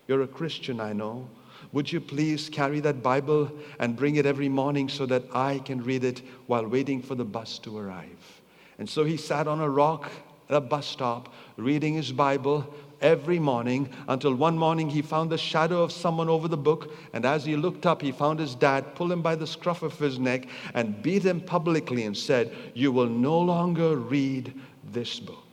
You're 0.08 0.24
a 0.24 0.28
Christian, 0.28 0.80
I 0.80 0.94
know. 0.94 1.30
Would 1.72 1.92
you 1.92 2.02
please 2.02 2.50
carry 2.50 2.80
that 2.80 3.04
Bible 3.04 3.52
and 3.80 3.96
bring 3.96 4.16
it 4.16 4.26
every 4.26 4.50
morning 4.50 4.90
so 4.90 5.06
that 5.06 5.24
I 5.34 5.60
can 5.60 5.84
read 5.84 6.04
it 6.04 6.22
while 6.48 6.66
waiting 6.66 7.02
for 7.02 7.16
the 7.16 7.26
bus 7.26 7.60
to 7.60 7.78
arrive? 7.78 8.42
And 8.80 8.90
so 8.90 9.04
he 9.04 9.18
sat 9.18 9.48
on 9.48 9.60
a 9.60 9.70
rock 9.70 10.10
at 10.50 10.56
a 10.56 10.62
bus 10.62 10.88
stop 10.88 11.32
reading 11.58 11.94
his 11.94 12.12
Bible 12.12 12.74
every 13.02 13.40
morning 13.40 13.90
until 14.08 14.34
one 14.34 14.58
morning 14.58 14.90
he 14.90 15.02
found 15.02 15.30
the 15.30 15.38
shadow 15.38 15.82
of 15.84 15.92
someone 15.92 16.30
over 16.30 16.48
the 16.48 16.58
book. 16.58 16.94
And 17.14 17.26
as 17.26 17.46
he 17.46 17.56
looked 17.56 17.86
up, 17.86 18.02
he 18.02 18.12
found 18.12 18.40
his 18.40 18.56
dad 18.56 18.96
pull 18.96 19.12
him 19.12 19.22
by 19.22 19.36
the 19.36 19.48
scruff 19.48 19.82
of 19.82 19.98
his 19.98 20.20
neck 20.20 20.48
and 20.74 21.02
beat 21.02 21.24
him 21.24 21.42
publicly 21.42 22.04
and 22.04 22.18
said, 22.18 22.54
You 22.74 22.92
will 22.92 23.10
no 23.10 23.40
longer 23.40 23.96
read 23.96 24.54
this 24.92 25.20
book. 25.20 25.50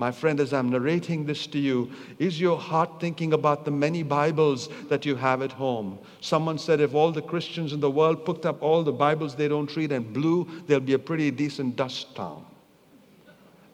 My 0.00 0.10
friend, 0.10 0.40
as 0.40 0.54
I'm 0.54 0.70
narrating 0.70 1.26
this 1.26 1.46
to 1.48 1.58
you, 1.58 1.90
is 2.18 2.40
your 2.40 2.56
heart 2.58 3.00
thinking 3.00 3.34
about 3.34 3.66
the 3.66 3.70
many 3.70 4.02
Bibles 4.02 4.70
that 4.88 5.04
you 5.04 5.14
have 5.16 5.42
at 5.42 5.52
home? 5.52 5.98
Someone 6.22 6.56
said 6.56 6.80
if 6.80 6.94
all 6.94 7.12
the 7.12 7.20
Christians 7.20 7.74
in 7.74 7.80
the 7.80 7.90
world 7.90 8.24
picked 8.24 8.46
up 8.46 8.62
all 8.62 8.82
the 8.82 8.94
Bibles 8.94 9.34
they 9.34 9.46
don't 9.46 9.76
read 9.76 9.92
and 9.92 10.10
blew, 10.10 10.48
there'll 10.66 10.80
be 10.80 10.94
a 10.94 10.98
pretty 10.98 11.30
decent 11.30 11.76
dust 11.76 12.16
town. 12.16 12.46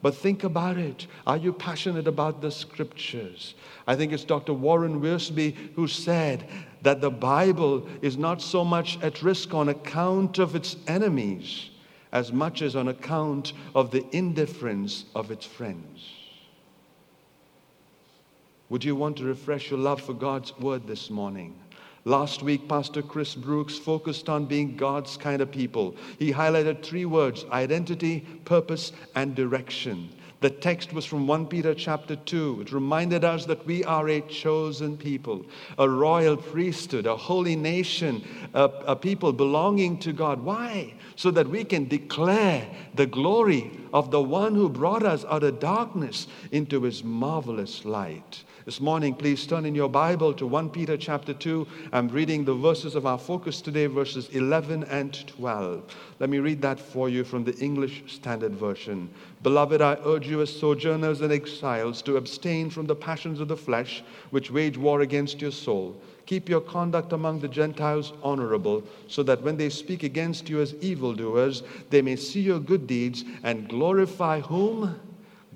But 0.01 0.15
think 0.15 0.43
about 0.43 0.77
it. 0.77 1.07
Are 1.25 1.37
you 1.37 1.51
passionate 1.51 2.07
about 2.07 2.41
the 2.41 2.51
scriptures? 2.51 3.55
I 3.87 3.95
think 3.95 4.13
it's 4.13 4.23
Dr. 4.23 4.53
Warren 4.53 5.01
Wiersbe 5.01 5.55
who 5.75 5.87
said 5.87 6.47
that 6.83 7.01
the 7.01 7.09
Bible 7.09 7.87
is 8.01 8.17
not 8.17 8.41
so 8.41 8.63
much 8.63 8.99
at 9.01 9.23
risk 9.23 9.53
on 9.53 9.69
account 9.69 10.37
of 10.37 10.55
its 10.55 10.75
enemies 10.87 11.69
as 12.11 12.31
much 12.31 12.61
as 12.61 12.75
on 12.75 12.87
account 12.87 13.53
of 13.75 13.91
the 13.91 14.05
indifference 14.15 15.05
of 15.15 15.31
its 15.31 15.45
friends. 15.45 16.11
Would 18.69 18.83
you 18.83 18.95
want 18.95 19.17
to 19.17 19.23
refresh 19.23 19.69
your 19.71 19.79
love 19.79 20.01
for 20.01 20.13
God's 20.13 20.57
word 20.59 20.87
this 20.87 21.09
morning? 21.09 21.55
Last 22.07 22.41
week, 22.41 22.69
Pastor 22.69 23.01
Chris 23.01 23.35
Brooks 23.35 23.77
focused 23.77 24.29
on 24.29 24.45
being 24.45 24.77
God's 24.77 25.17
kind 25.17 25.41
of 25.41 25.51
people. 25.51 25.93
He 26.17 26.31
highlighted 26.31 26.81
three 26.81 27.03
words 27.03 27.43
identity, 27.51 28.21
purpose, 28.45 28.93
and 29.13 29.35
direction. 29.35 30.07
The 30.39 30.49
text 30.49 30.93
was 30.93 31.03
from 31.03 31.27
1 31.27 31.47
Peter 31.47 31.75
chapter 31.75 32.15
2. 32.15 32.61
It 32.61 32.71
reminded 32.71 33.25
us 33.25 33.45
that 33.47 33.65
we 33.65 33.83
are 33.83 34.07
a 34.07 34.21
chosen 34.21 34.95
people, 34.95 35.45
a 35.77 35.89
royal 35.89 36.37
priesthood, 36.37 37.07
a 37.07 37.17
holy 37.17 37.57
nation, 37.57 38.23
a, 38.53 38.71
a, 38.85 38.95
people 38.95 39.33
belonging 39.33 39.99
to 39.99 40.13
God. 40.13 40.41
Why? 40.41 40.93
So 41.17 41.29
that 41.31 41.49
we 41.49 41.65
can 41.65 41.89
declare 41.89 42.69
the 42.95 43.05
glory 43.05 43.69
of 43.91 44.11
the 44.11 44.21
one 44.21 44.55
who 44.55 44.69
brought 44.69 45.03
us 45.03 45.25
out 45.25 45.43
of 45.43 45.59
darkness 45.59 46.27
into 46.53 46.83
his 46.83 47.03
marvelous 47.03 47.83
light. 47.83 48.45
This 48.67 48.81
morning, 48.81 49.15
please 49.15 49.47
turn 49.47 49.65
in 49.65 49.75
your 49.75 49.87
Bible 49.87 50.33
to 50.33 50.45
1 50.45 50.71
Peter 50.71 50.97
chapter 50.97 51.33
2. 51.33 51.65
I'm 51.93 52.09
reading 52.09 52.43
the 52.43 52.53
verses 52.53 52.95
of 52.95 53.05
our 53.05 53.17
focus 53.17 53.61
today, 53.61 53.85
verses 53.85 54.27
11 54.33 54.83
and 54.83 55.25
12. 55.25 55.95
Let 56.19 56.29
me 56.29 56.39
read 56.39 56.61
that 56.63 56.77
for 56.77 57.07
you 57.07 57.23
from 57.23 57.45
the 57.45 57.55
English 57.59 58.03
Standard 58.07 58.55
Version. 58.55 59.09
Beloved, 59.41 59.81
I 59.81 59.97
urge 60.03 60.27
you 60.27 60.41
as 60.41 60.53
sojourners 60.53 61.21
and 61.21 61.31
exiles 61.31 62.01
to 62.01 62.17
abstain 62.17 62.69
from 62.69 62.87
the 62.87 62.95
passions 62.95 63.39
of 63.39 63.47
the 63.47 63.55
flesh, 63.55 64.03
which 64.31 64.51
wage 64.51 64.77
war 64.77 64.99
against 64.99 65.39
your 65.39 65.51
soul. 65.51 65.95
Keep 66.25 66.49
your 66.49 66.59
conduct 66.59 67.13
among 67.13 67.39
the 67.39 67.47
Gentiles 67.47 68.11
honorable, 68.21 68.83
so 69.07 69.23
that 69.23 69.41
when 69.43 69.55
they 69.55 69.69
speak 69.69 70.03
against 70.03 70.49
you 70.49 70.59
as 70.59 70.75
evildoers, 70.81 71.63
they 71.89 72.01
may 72.01 72.17
see 72.17 72.41
your 72.41 72.59
good 72.59 72.85
deeds 72.85 73.23
and 73.43 73.69
glorify 73.69 74.41
whom? 74.41 74.99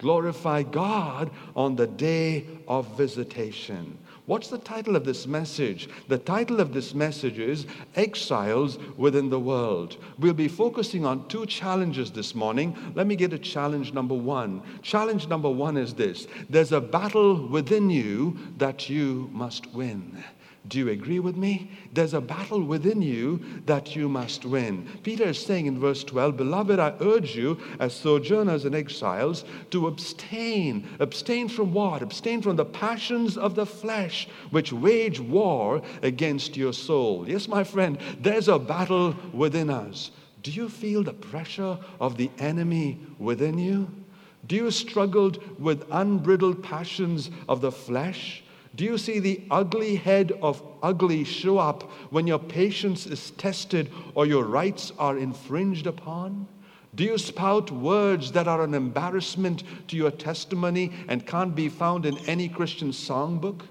Glorify 0.01 0.63
God 0.63 1.29
on 1.55 1.75
the 1.75 1.87
day 1.87 2.45
of 2.67 2.97
visitation. 2.97 3.97
What's 4.25 4.49
the 4.49 4.57
title 4.57 4.95
of 4.95 5.03
this 5.03 5.27
message? 5.27 5.89
The 6.07 6.17
title 6.17 6.59
of 6.59 6.73
this 6.73 6.93
message 6.93 7.39
is 7.39 7.65
Exiles 7.95 8.77
Within 8.97 9.29
the 9.29 9.39
World. 9.39 9.97
We'll 10.19 10.33
be 10.33 10.47
focusing 10.47 11.05
on 11.05 11.27
two 11.27 11.45
challenges 11.45 12.11
this 12.11 12.33
morning. 12.33 12.93
Let 12.95 13.07
me 13.07 13.15
get 13.15 13.31
to 13.31 13.39
challenge 13.39 13.93
number 13.93 14.15
one. 14.15 14.61
Challenge 14.81 15.27
number 15.27 15.49
one 15.49 15.77
is 15.77 15.93
this 15.93 16.27
there's 16.49 16.71
a 16.71 16.81
battle 16.81 17.47
within 17.47 17.89
you 17.89 18.37
that 18.57 18.89
you 18.89 19.29
must 19.31 19.73
win. 19.73 20.23
Do 20.67 20.77
you 20.77 20.89
agree 20.89 21.19
with 21.19 21.35
me? 21.35 21.71
There's 21.91 22.13
a 22.13 22.21
battle 22.21 22.61
within 22.61 23.01
you 23.01 23.41
that 23.65 23.95
you 23.95 24.07
must 24.07 24.45
win. 24.45 24.87
Peter 25.01 25.25
is 25.25 25.43
saying 25.43 25.65
in 25.65 25.79
verse 25.79 26.03
12, 26.03 26.37
Beloved, 26.37 26.79
I 26.79 26.93
urge 27.01 27.35
you, 27.35 27.57
as 27.79 27.93
sojourners 27.95 28.65
and 28.65 28.75
exiles, 28.75 29.43
to 29.71 29.87
abstain. 29.87 30.87
Abstain 30.99 31.47
from 31.49 31.73
what? 31.73 32.03
Abstain 32.03 32.43
from 32.43 32.57
the 32.57 32.65
passions 32.65 33.37
of 33.37 33.55
the 33.55 33.65
flesh, 33.65 34.27
which 34.51 34.71
wage 34.71 35.19
war 35.19 35.81
against 36.03 36.55
your 36.55 36.73
soul. 36.73 37.27
Yes, 37.27 37.47
my 37.47 37.63
friend, 37.63 37.97
there's 38.19 38.47
a 38.47 38.59
battle 38.59 39.15
within 39.33 39.69
us. 39.69 40.11
Do 40.43 40.51
you 40.51 40.69
feel 40.69 41.03
the 41.03 41.13
pressure 41.13 41.79
of 41.99 42.17
the 42.17 42.29
enemy 42.37 42.99
within 43.17 43.57
you? 43.57 43.89
Do 44.47 44.55
you 44.55 44.71
struggle 44.71 45.33
with 45.59 45.85
unbridled 45.91 46.63
passions 46.63 47.31
of 47.49 47.61
the 47.61 47.71
flesh? 47.71 48.43
Do 48.75 48.85
you 48.85 48.97
see 48.97 49.19
the 49.19 49.41
ugly 49.51 49.95
head 49.95 50.31
of 50.41 50.63
ugly 50.81 51.23
show 51.23 51.57
up 51.57 51.83
when 52.09 52.25
your 52.25 52.39
patience 52.39 53.05
is 53.05 53.31
tested 53.31 53.91
or 54.15 54.25
your 54.25 54.45
rights 54.45 54.93
are 54.97 55.17
infringed 55.17 55.87
upon? 55.87 56.47
Do 56.95 57.03
you 57.03 57.17
spout 57.17 57.71
words 57.71 58.31
that 58.33 58.47
are 58.47 58.63
an 58.63 58.73
embarrassment 58.73 59.63
to 59.87 59.95
your 59.95 60.11
testimony 60.11 60.91
and 61.07 61.25
can't 61.25 61.55
be 61.55 61.69
found 61.69 62.05
in 62.05 62.17
any 62.19 62.49
Christian 62.49 62.91
songbook? 62.91 63.61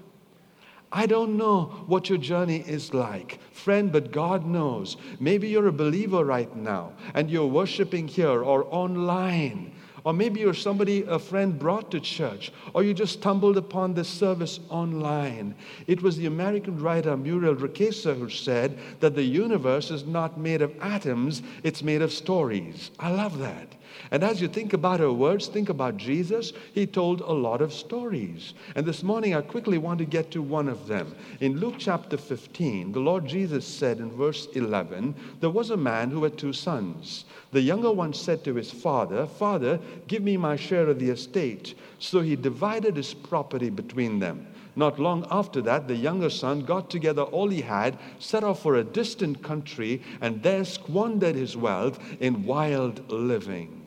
I 0.91 1.05
don't 1.05 1.37
know 1.37 1.83
what 1.87 2.09
your 2.09 2.17
journey 2.17 2.63
is 2.67 2.93
like, 2.93 3.39
friend, 3.53 3.91
but 3.91 4.11
God 4.11 4.45
knows. 4.45 4.97
Maybe 5.19 5.47
you're 5.47 5.67
a 5.67 5.71
believer 5.71 6.25
right 6.25 6.53
now 6.55 6.93
and 7.13 7.29
you're 7.29 7.47
worshiping 7.47 8.07
here 8.07 8.43
or 8.43 8.67
online 8.69 9.71
or 10.03 10.13
maybe 10.13 10.39
you're 10.39 10.53
somebody 10.53 11.03
a 11.03 11.19
friend 11.19 11.57
brought 11.57 11.91
to 11.91 11.99
church, 11.99 12.51
or 12.73 12.83
you 12.83 12.93
just 12.93 13.13
stumbled 13.13 13.57
upon 13.57 13.93
this 13.93 14.09
service 14.09 14.59
online. 14.69 15.55
It 15.87 16.01
was 16.01 16.17
the 16.17 16.25
American 16.25 16.79
writer 16.79 17.15
Muriel 17.15 17.55
Rukeyser 17.55 18.17
who 18.17 18.29
said 18.29 18.77
that 18.99 19.15
the 19.15 19.23
universe 19.23 19.91
is 19.91 20.05
not 20.05 20.37
made 20.37 20.61
of 20.61 20.73
atoms, 20.81 21.41
it's 21.63 21.83
made 21.83 22.01
of 22.01 22.11
stories. 22.11 22.91
I 22.99 23.11
love 23.11 23.37
that. 23.39 23.75
And 24.11 24.23
as 24.23 24.41
you 24.41 24.47
think 24.47 24.73
about 24.73 24.99
her 24.99 25.11
words, 25.11 25.47
think 25.47 25.69
about 25.69 25.97
Jesus. 25.97 26.53
He 26.73 26.85
told 26.85 27.21
a 27.21 27.31
lot 27.31 27.61
of 27.61 27.73
stories. 27.73 28.53
And 28.75 28.85
this 28.85 29.03
morning, 29.03 29.35
I 29.35 29.41
quickly 29.41 29.77
want 29.77 29.99
to 29.99 30.05
get 30.05 30.31
to 30.31 30.41
one 30.41 30.67
of 30.67 30.87
them. 30.87 31.15
In 31.39 31.59
Luke 31.59 31.75
chapter 31.77 32.17
15, 32.17 32.91
the 32.91 32.99
Lord 32.99 33.25
Jesus 33.25 33.65
said 33.65 33.99
in 33.99 34.11
verse 34.11 34.47
11, 34.53 35.15
There 35.39 35.49
was 35.49 35.69
a 35.69 35.77
man 35.77 36.11
who 36.11 36.23
had 36.23 36.37
two 36.37 36.53
sons. 36.53 37.25
The 37.51 37.61
younger 37.61 37.91
one 37.91 38.13
said 38.13 38.43
to 38.43 38.55
his 38.55 38.71
father, 38.71 39.25
Father, 39.25 39.79
give 40.07 40.23
me 40.23 40.37
my 40.37 40.55
share 40.55 40.87
of 40.87 40.99
the 40.99 41.09
estate. 41.09 41.75
So 41.99 42.21
he 42.21 42.35
divided 42.35 42.95
his 42.95 43.13
property 43.13 43.69
between 43.69 44.19
them. 44.19 44.47
Not 44.75 44.99
long 44.99 45.27
after 45.29 45.61
that, 45.63 45.87
the 45.87 45.95
younger 45.95 46.29
son 46.29 46.61
got 46.61 46.89
together 46.89 47.23
all 47.23 47.49
he 47.49 47.61
had, 47.61 47.97
set 48.19 48.43
off 48.43 48.61
for 48.61 48.75
a 48.75 48.83
distant 48.83 49.43
country, 49.43 50.01
and 50.21 50.41
there 50.41 50.63
squandered 50.63 51.35
his 51.35 51.57
wealth 51.57 51.99
in 52.21 52.45
wild 52.45 53.11
living. 53.11 53.80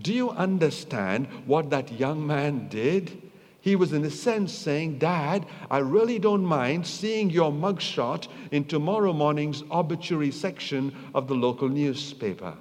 Do 0.00 0.12
you 0.12 0.30
understand 0.30 1.28
what 1.46 1.70
that 1.70 1.92
young 1.92 2.26
man 2.26 2.68
did? 2.68 3.30
He 3.60 3.76
was, 3.76 3.92
in 3.92 4.04
a 4.04 4.10
sense, 4.10 4.52
saying, 4.52 4.98
Dad, 4.98 5.46
I 5.70 5.78
really 5.78 6.18
don't 6.18 6.44
mind 6.44 6.86
seeing 6.86 7.30
your 7.30 7.50
mugshot 7.50 8.28
in 8.50 8.64
tomorrow 8.64 9.12
morning's 9.12 9.62
obituary 9.70 10.32
section 10.32 10.94
of 11.14 11.28
the 11.28 11.34
local 11.34 11.68
newspaper. 11.68 12.54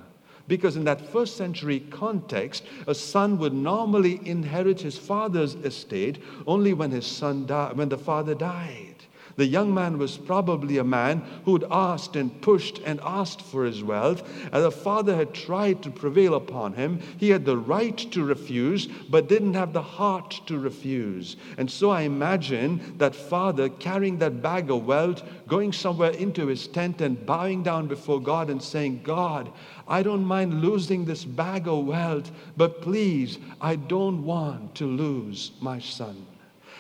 Because 0.48 0.76
in 0.76 0.84
that 0.86 1.12
first 1.12 1.36
century 1.36 1.80
context, 1.80 2.64
a 2.88 2.96
son 2.96 3.38
would 3.40 3.54
normally 3.54 4.22
inherit 4.26 4.82
his 4.82 4.98
father's 4.98 5.56
estate 5.56 6.22
only 6.46 6.74
when 6.74 6.92
his 6.92 7.06
son 7.06 7.46
died, 7.46 7.76
when 7.76 7.90
the 7.90 7.98
father 7.98 8.36
died. 8.36 8.93
The 9.36 9.48
young 9.48 9.74
man 9.74 9.98
was 9.98 10.18
probably 10.18 10.78
a 10.78 10.84
man 10.84 11.24
who'd 11.46 11.66
asked 11.72 12.16
and 12.16 12.40
pushed 12.42 12.80
and 12.86 13.00
asked 13.04 13.42
for 13.42 13.66
his 13.66 13.84
wealth, 13.84 14.22
and 14.52 14.64
the 14.64 14.72
father 14.72 15.16
had 15.16 15.34
tried 15.34 15.82
to 15.84 15.90
prevail 15.90 16.36
upon 16.36 16.74
him. 16.74 17.00
He 17.18 17.32
had 17.32 17.46
the 17.46 17.58
right 17.58 17.98
to 17.98 18.24
refuse, 18.24 18.86
but 18.86 19.28
didn't 19.28 19.56
have 19.56 19.74
the 19.74 19.82
heart 19.82 20.42
to 20.46 20.60
refuse. 20.60 21.36
And 21.58 21.70
so 21.70 21.90
I 21.90 22.02
imagine 22.02 22.96
that 23.00 23.16
father 23.16 23.70
carrying 23.70 24.20
that 24.20 24.42
bag 24.44 24.70
of 24.70 24.86
wealth, 24.86 25.24
going 25.48 25.74
somewhere 25.74 26.12
into 26.12 26.48
his 26.48 26.68
tent 26.68 27.02
and 27.02 27.26
bowing 27.26 27.64
down 27.64 27.88
before 27.88 28.22
God 28.22 28.50
and 28.50 28.62
saying, 28.62 29.02
God, 29.04 29.52
I 29.88 30.04
don't 30.04 30.26
mind 30.26 30.62
losing 30.62 31.06
this 31.06 31.26
bag 31.26 31.68
of 31.68 31.86
wealth, 31.86 32.32
but 32.56 32.82
please, 32.82 33.40
I 33.60 33.76
don't 33.78 34.24
want 34.24 34.76
to 34.76 34.86
lose 34.86 35.52
my 35.60 35.80
son. 35.80 36.28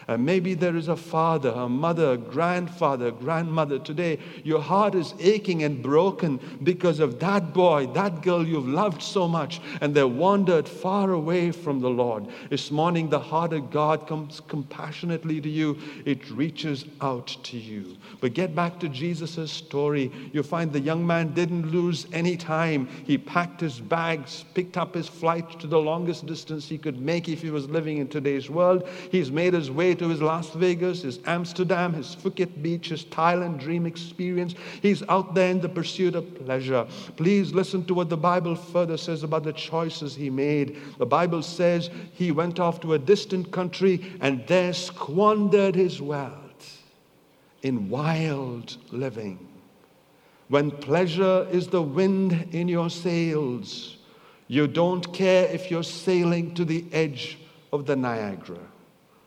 And 0.08 0.26
maybe 0.26 0.54
there 0.54 0.76
is 0.76 0.88
a 0.88 0.96
father, 0.96 1.50
a 1.50 1.70
mother, 1.70 2.12
a 2.12 2.18
grandfather, 2.18 3.12
grandmother 3.12 3.80
today. 3.80 4.20
Your 4.44 4.62
heart 4.62 4.96
is 4.96 5.14
aching 5.20 5.64
and 5.64 5.82
broken 5.82 6.40
because 6.64 7.00
of 7.00 7.20
that 7.20 7.54
boy, 7.54 7.88
that 7.94 8.22
girl 8.22 8.46
you've 8.46 8.68
loved 8.68 9.02
so 9.02 9.28
much, 9.28 9.62
and 9.82 9.96
they 9.96 10.04
wandered 10.04 10.68
far 10.68 11.12
away 11.12 11.52
from 11.52 11.80
the 11.80 11.90
Lord. 11.90 12.28
This 12.50 12.72
morning, 12.72 13.10
the 13.10 13.20
heart 13.20 13.54
of 13.54 13.72
God 13.72 14.08
comes 14.08 14.42
compassionately 14.48 15.40
to 15.42 15.50
you, 15.50 15.78
it 16.06 16.30
reaches 16.32 16.86
out 17.02 17.28
to 17.44 17.58
you. 17.58 17.98
But 18.24 18.36
get 18.36 18.56
back 18.56 18.80
to 18.80 18.88
Jesus' 18.88 19.51
story. 19.51 20.10
You'll 20.32 20.44
find 20.44 20.72
the 20.72 20.80
young 20.80 21.06
man 21.06 21.34
didn't 21.34 21.74
lose 21.74 22.08
any 22.13 22.38
time. 22.38 22.88
He 23.03 23.18
packed 23.18 23.60
his 23.60 23.82
bags, 23.82 24.46
picked 24.53 24.77
up 24.77 24.96
his 24.96 25.10
flight 25.10 25.60
to 25.60 25.68
the 25.68 25.82
longest 25.82 26.25
distance 26.25 26.70
he 26.70 26.77
could 26.77 27.01
make 27.01 27.27
if 27.27 27.42
he 27.42 27.50
was 27.50 27.70
living 27.70 27.98
in 27.98 28.08
today's 28.08 28.50
world. 28.50 28.88
He's 29.12 29.30
made 29.30 29.53
his 29.53 29.70
way 29.70 29.94
to 29.96 30.08
his 30.08 30.22
Las 30.22 30.51
Vegas, 30.51 31.01
his 31.01 31.20
Amsterdam, 31.25 31.92
his 31.92 32.15
Phuket 32.15 32.63
Beach, 32.63 32.88
his 32.88 33.03
Thailand 33.03 33.60
dream 33.60 33.86
experience. 33.86 34.56
He's 34.82 35.03
out 35.10 35.36
there 35.36 35.51
in 35.51 35.60
the 35.60 35.68
pursuit 35.68 36.15
of 36.15 36.46
pleasure. 36.46 36.88
Please 37.18 37.53
listen 37.53 37.84
to 37.88 37.94
what 37.94 38.08
the 38.08 38.15
Bible 38.15 38.56
further 38.56 38.96
says 38.96 39.24
about 39.24 39.44
the 39.44 39.51
choices 39.51 40.15
he 40.15 40.30
made. 40.30 40.77
The 40.98 41.06
Bible 41.06 41.42
says 41.42 41.89
he 42.13 42.32
went 42.32 42.58
off 42.62 42.80
to 42.84 42.94
a 42.94 43.00
distant 43.00 43.51
country 43.51 44.13
and 44.22 44.48
there 44.48 44.72
squandered 44.72 45.75
his 45.75 46.01
wealth 46.01 46.43
in 47.63 47.89
wild 47.89 48.77
living. 48.91 49.48
When 50.50 50.70
pleasure 50.70 51.48
is 51.51 51.67
the 51.67 51.82
wind 51.82 52.50
in 52.51 52.67
your 52.67 52.89
sails, 52.89 53.98
you 54.48 54.67
don't 54.67 55.12
care 55.13 55.48
if 55.50 55.72
you're 55.72 55.84
sailing 55.84 56.53
to 56.55 56.65
the 56.65 56.86
edge 56.91 57.39
of 57.72 57.86
the 57.86 57.96
Niagara. 57.96 58.60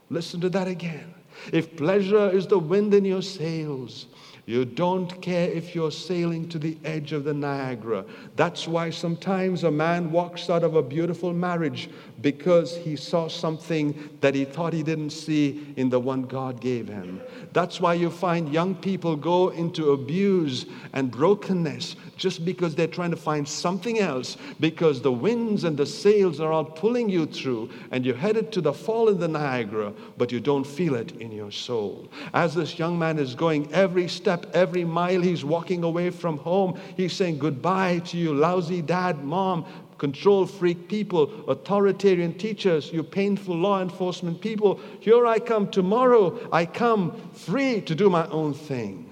Listen 0.09 0.41
to 0.43 0.49
that 0.51 0.69
again. 0.69 1.13
If 1.53 1.77
pleasure 1.77 2.31
is 2.31 2.47
the 2.47 2.59
wind 2.59 2.95
in 2.95 3.05
your 3.05 3.23
sails, 3.23 4.07
you 4.47 4.65
don't 4.65 5.21
care 5.21 5.51
if 5.51 5.75
you're 5.75 5.91
sailing 5.91 6.49
to 6.51 6.59
the 6.59 6.79
edge 6.85 7.13
of 7.13 7.25
the 7.25 7.35
Niagara. 7.35 8.05
That's 8.37 8.69
why 8.69 8.91
sometimes 8.91 9.65
a 9.65 9.71
man 9.71 10.13
walks 10.13 10.49
out 10.49 10.63
of 10.63 10.77
a 10.77 10.83
beautiful 10.83 11.33
marriage 11.33 11.91
because 12.27 12.77
he 12.77 12.97
saw 12.97 13.29
something 13.29 14.11
that 14.21 14.35
he 14.35 14.45
thought 14.45 14.73
he 14.73 14.83
didn't 14.83 15.11
see 15.11 15.73
in 15.77 15.89
the 15.89 16.01
one 16.01 16.23
God 16.23 16.61
gave 16.61 16.89
him. 16.89 17.21
That's 17.53 17.81
why 17.81 17.95
you 17.95 18.11
find 18.11 18.53
young 18.53 18.75
people 18.75 19.15
go 19.15 19.51
into 19.51 19.93
abuse 19.93 20.67
and 20.93 21.09
brokenness 21.09 21.95
just 22.17 22.45
because 22.45 22.75
they're 22.75 22.89
trying 22.89 23.13
to 23.13 23.17
find 23.17 23.47
something 23.47 24.01
else 24.01 24.39
because 24.59 25.01
the 25.01 25.13
winds 25.13 25.63
and 25.63 25.77
the 25.77 25.87
sails 25.87 26.41
are 26.41 26.51
all 26.51 26.65
pulling 26.65 27.09
you 27.09 27.27
through 27.27 27.71
and 27.93 28.05
you're 28.05 28.17
headed 28.17 28.51
to 28.51 28.61
the 28.61 28.73
fall 28.73 29.09
in 29.09 29.21
the 29.21 29.29
Niagara, 29.29 29.93
but 30.19 30.33
you 30.33 30.41
don't 30.41 30.67
feel 30.67 30.97
it 30.97 31.13
in 31.21 31.31
your 31.31 31.53
soul. 31.53 32.09
As 32.35 32.57
this 32.57 32.77
young 32.77 32.99
man 32.99 33.21
is 33.21 33.37
going 33.37 33.73
every 33.73 34.09
step 34.09 34.47
every 34.53 34.85
mile 34.85 35.21
he's 35.21 35.45
walking 35.45 35.85
away 35.85 36.11
from 36.11 36.39
home, 36.39 36.77
he's 36.97 37.13
saying 37.13 37.39
goodbye 37.39 38.01
to 38.01 38.17
you, 38.17 38.35
lousy 38.35 38.83
dad, 38.83 39.23
mom, 39.23 39.65
control 39.99 40.47
freak 40.47 40.89
people, 40.89 41.49
authoritarian 41.49 42.35
teachers, 42.35 42.93
you 42.93 43.03
painful 43.03 43.57
law 43.57 43.81
enforcement 43.81 44.41
people. 44.41 44.81
Here 45.01 45.27
I 45.27 45.39
come 45.39 45.71
tomorrow. 45.71 46.39
I 46.53 46.67
come 46.67 47.31
free 47.33 47.81
to 47.83 47.95
do 47.95 48.11
my 48.11 48.27
own 48.29 48.55
thing. 48.55 49.11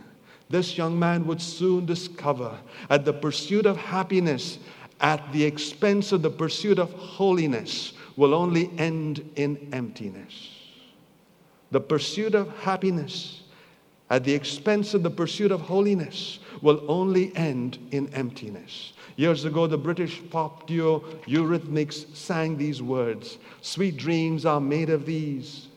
This 0.51 0.77
young 0.77 0.99
man 0.99 1.27
would 1.27 1.40
soon 1.40 1.87
discover 1.87 2.59
at 2.90 3.05
the 3.05 3.12
pursuit 3.12 3.66
of 3.66 3.77
happiness, 3.77 4.59
at 5.01 5.33
the 5.33 5.44
expense 5.44 6.12
of 6.12 6.23
the 6.23 6.31
pursuit 6.31 6.79
of 6.79 6.92
holiness, 6.92 7.92
will 8.16 8.35
only 8.35 8.70
end 8.79 9.29
in 9.37 9.68
emptiness. 9.73 10.51
The 11.70 11.81
pursuit 11.81 12.35
of 12.35 12.57
happiness 12.59 13.42
at 14.11 14.23
the 14.23 14.35
expense 14.35 14.94
of 14.94 15.03
the 15.03 15.11
pursuit 15.11 15.51
of 15.51 15.62
holiness 15.62 16.38
will 16.62 16.85
only 16.88 17.35
end 17.35 17.79
in 17.90 18.12
emptiness. 18.14 18.92
Years 19.16 19.44
ago, 19.44 19.66
the 19.66 19.79
British 19.79 20.20
pop 20.31 20.66
duo 20.66 21.00
Eurythmics 21.27 22.14
sang 22.16 22.57
these 22.57 22.83
words 22.83 23.38
Sweet 23.61 23.96
dreams 23.96 24.44
are 24.44 24.61
made 24.61 24.90
of 24.90 25.07
these. 25.07 25.68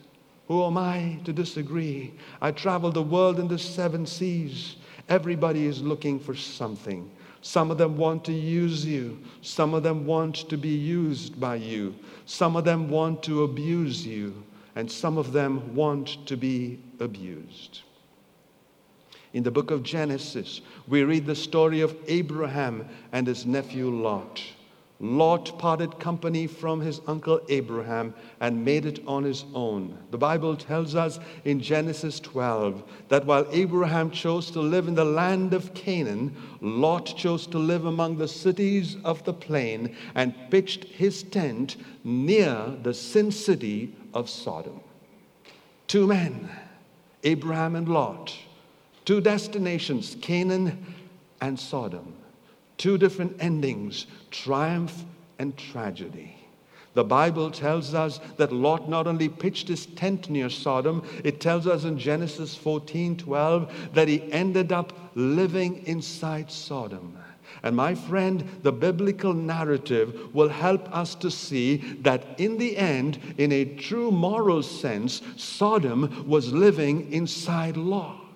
Who 0.47 0.63
am 0.63 0.78
I 0.78 1.19
to 1.26 1.34
disagree? 1.34 2.13
I 2.41 2.52
travel 2.52 2.91
the 2.91 3.02
world 3.02 3.39
in 3.39 3.47
the 3.47 3.60
seven 3.60 4.06
seas. 4.06 4.78
Everybody 5.10 5.65
is 5.65 5.82
looking 5.82 6.19
for 6.19 6.36
something. 6.36 7.12
Some 7.41 7.69
of 7.69 7.78
them 7.78 7.97
want 7.97 8.26
to 8.26 8.34
use 8.34 8.86
you. 8.86 9.19
Some 9.41 9.73
of 9.73 9.84
them 9.84 10.06
want 10.06 10.50
to 10.50 10.58
be 10.58 10.69
used 10.69 11.39
by 11.39 11.56
you. 11.56 11.95
Some 12.26 12.56
of 12.56 12.65
them 12.65 12.89
want 12.89 13.23
to 13.23 13.43
abuse 13.43 14.06
you. 14.06 14.43
And 14.76 14.91
some 14.91 15.17
of 15.17 15.32
them 15.32 15.76
want 15.76 16.26
to 16.28 16.38
be 16.38 16.80
abused. 17.00 17.82
In 19.33 19.43
the 19.43 19.51
book 19.51 19.71
of 19.71 19.83
Genesis, 19.83 20.61
we 20.87 21.03
read 21.03 21.25
the 21.25 21.35
story 21.35 21.81
of 21.81 21.95
Abraham 22.07 22.87
and 23.11 23.27
his 23.27 23.45
nephew 23.45 23.89
Lot. 23.89 24.41
Lot 24.99 25.59
parted 25.59 25.99
company 25.99 26.47
from 26.47 26.81
his 26.81 27.01
uncle 27.05 27.39
Abraham 27.49 28.15
and 28.39 28.65
made 28.65 28.85
it 28.85 28.99
on 29.05 29.23
his 29.23 29.45
own. 29.53 29.95
The 30.09 30.17
Bible 30.17 30.55
tells 30.55 30.95
us 30.95 31.19
in 31.45 31.59
Genesis 31.61 32.19
12 32.19 32.83
that 33.09 33.25
while 33.25 33.45
Abraham 33.51 34.09
chose 34.09 34.49
to 34.51 34.59
live 34.59 34.87
in 34.87 34.95
the 34.95 35.05
land 35.05 35.53
of 35.53 35.75
Canaan, 35.75 36.35
Lot 36.61 37.05
chose 37.15 37.45
to 37.47 37.59
live 37.59 37.85
among 37.85 38.17
the 38.17 38.27
cities 38.27 38.97
of 39.03 39.23
the 39.23 39.33
plain 39.33 39.95
and 40.15 40.33
pitched 40.49 40.85
his 40.85 41.21
tent 41.21 41.75
near 42.03 42.75
the 42.81 42.93
sin 42.93 43.31
city 43.31 43.95
of 44.15 44.27
Sodom. 44.27 44.79
Two 45.85 46.07
men, 46.07 46.49
Abraham 47.23 47.75
and 47.75 47.87
Lot 47.87 48.33
Two 49.08 49.22
destinations, 49.22 50.17
Canaan 50.20 50.86
and 51.39 51.58
Sodom. 51.58 52.13
Two 52.76 52.98
different 52.98 53.38
endings, 53.39 54.06
triumph 54.32 55.06
and 55.39 55.56
tragedy. 55.56 56.36
The 56.93 57.06
Bible 57.06 57.50
tells 57.50 57.93
us 57.93 58.20
that 58.36 58.52
Lot 58.52 58.89
not 58.89 59.08
only 59.08 59.30
pitched 59.30 59.70
his 59.70 59.86
tent 59.86 60.30
near 60.30 60.50
Sodom, 60.50 61.08
it 61.24 61.39
tells 61.39 61.67
us 61.67 61.86
in 61.86 61.98
Genesis 61.98 62.54
14 62.56 63.15
12 63.15 63.93
that 63.93 64.10
he 64.10 64.30
ended 64.34 64.74
up 64.74 64.91
living 65.15 65.86
inside 65.88 66.52
Sodom. 66.52 67.17
And 67.63 67.78
my 67.78 67.96
friend, 67.96 68.43
the 68.63 68.74
biblical 68.74 69.34
narrative 69.34 70.36
will 70.36 70.50
help 70.50 70.93
us 70.93 71.15
to 71.15 71.32
see 71.32 71.78
that 72.02 72.38
in 72.38 72.58
the 72.58 72.76
end, 72.76 73.20
in 73.38 73.54
a 73.54 73.63
true 73.63 74.12
moral 74.12 74.62
sense, 74.62 75.22
Sodom 75.38 76.28
was 76.28 76.52
living 76.52 77.10
inside 77.13 77.78
Lot. 77.78 78.26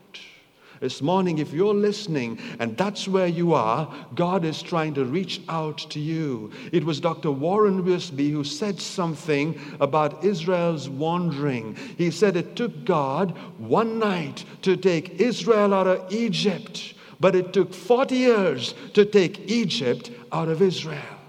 This 0.82 1.00
morning, 1.00 1.38
if 1.38 1.54
you're 1.54 1.76
listening 1.76 2.40
and 2.58 2.76
that's 2.76 3.08
where 3.08 3.28
you 3.28 3.54
are, 3.54 3.94
God 4.16 4.44
is 4.44 4.64
trying 4.64 4.96
to 4.96 5.06
reach 5.06 5.40
out 5.48 5.78
to 5.92 6.00
you. 6.00 6.52
It 6.72 6.84
was 6.84 7.00
Dr. 7.00 7.30
Warren 7.30 7.84
Wiersbe 7.84 8.32
who 8.32 8.44
said 8.44 8.82
something 8.82 9.62
about 9.80 10.24
Israel's 10.26 10.90
wandering. 10.90 11.76
He 12.00 12.10
said 12.10 12.36
it 12.36 12.56
took 12.56 12.84
God 12.84 13.38
one 13.60 14.00
night 14.00 14.44
to 14.64 14.76
take 14.76 15.22
Israel 15.22 15.76
out 15.76 15.86
of 15.86 16.12
Egypt, 16.12 16.96
but 17.20 17.36
it 17.36 17.54
took 17.54 17.76
40 17.76 18.16
years 18.16 18.74
to 18.96 19.06
take 19.06 19.52
Egypt 19.52 20.10
out 20.32 20.50
of 20.50 20.64
Israel. 20.64 21.20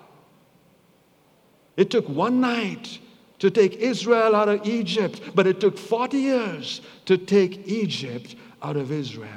It 1.77 1.91
took 1.91 2.09
one 2.09 2.41
night 2.41 3.01
to 3.41 3.51
take 3.51 3.75
Israel 3.75 4.35
out 4.35 4.49
of 4.49 4.67
Egypt, 4.67 5.21
but 5.35 5.47
it 5.47 5.61
took 5.61 5.77
40 5.77 6.17
years 6.17 6.81
to 7.05 7.19
take 7.19 7.69
Egypt 7.69 8.35
out 8.62 8.77
of 8.77 8.92
Israel. 8.92 9.31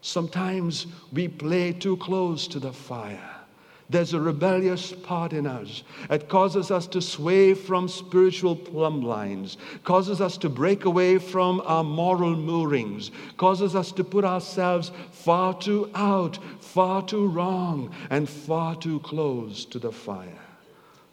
Sometimes 0.00 0.86
we 1.12 1.28
play 1.28 1.72
too 1.72 1.96
close 1.98 2.48
to 2.48 2.58
the 2.58 2.72
fire. 2.72 3.28
There's 3.90 4.14
a 4.14 4.20
rebellious 4.20 4.92
part 4.92 5.34
in 5.34 5.46
us. 5.46 5.82
It 6.08 6.28
causes 6.28 6.70
us 6.70 6.86
to 6.88 7.02
sway 7.02 7.52
from 7.52 7.88
spiritual 7.88 8.56
plumb 8.56 9.02
lines, 9.02 9.58
causes 9.84 10.22
us 10.22 10.38
to 10.38 10.48
break 10.48 10.86
away 10.86 11.18
from 11.18 11.60
our 11.66 11.84
moral 11.84 12.34
moorings, 12.34 13.10
causes 13.36 13.76
us 13.76 13.92
to 13.92 14.02
put 14.02 14.24
ourselves 14.24 14.92
far 15.10 15.52
too 15.58 15.90
out, 15.94 16.38
far 16.60 17.02
too 17.02 17.28
wrong, 17.28 17.94
and 18.08 18.30
far 18.30 18.74
too 18.76 18.98
close 19.00 19.66
to 19.66 19.78
the 19.78 19.92
fire. 19.92 20.40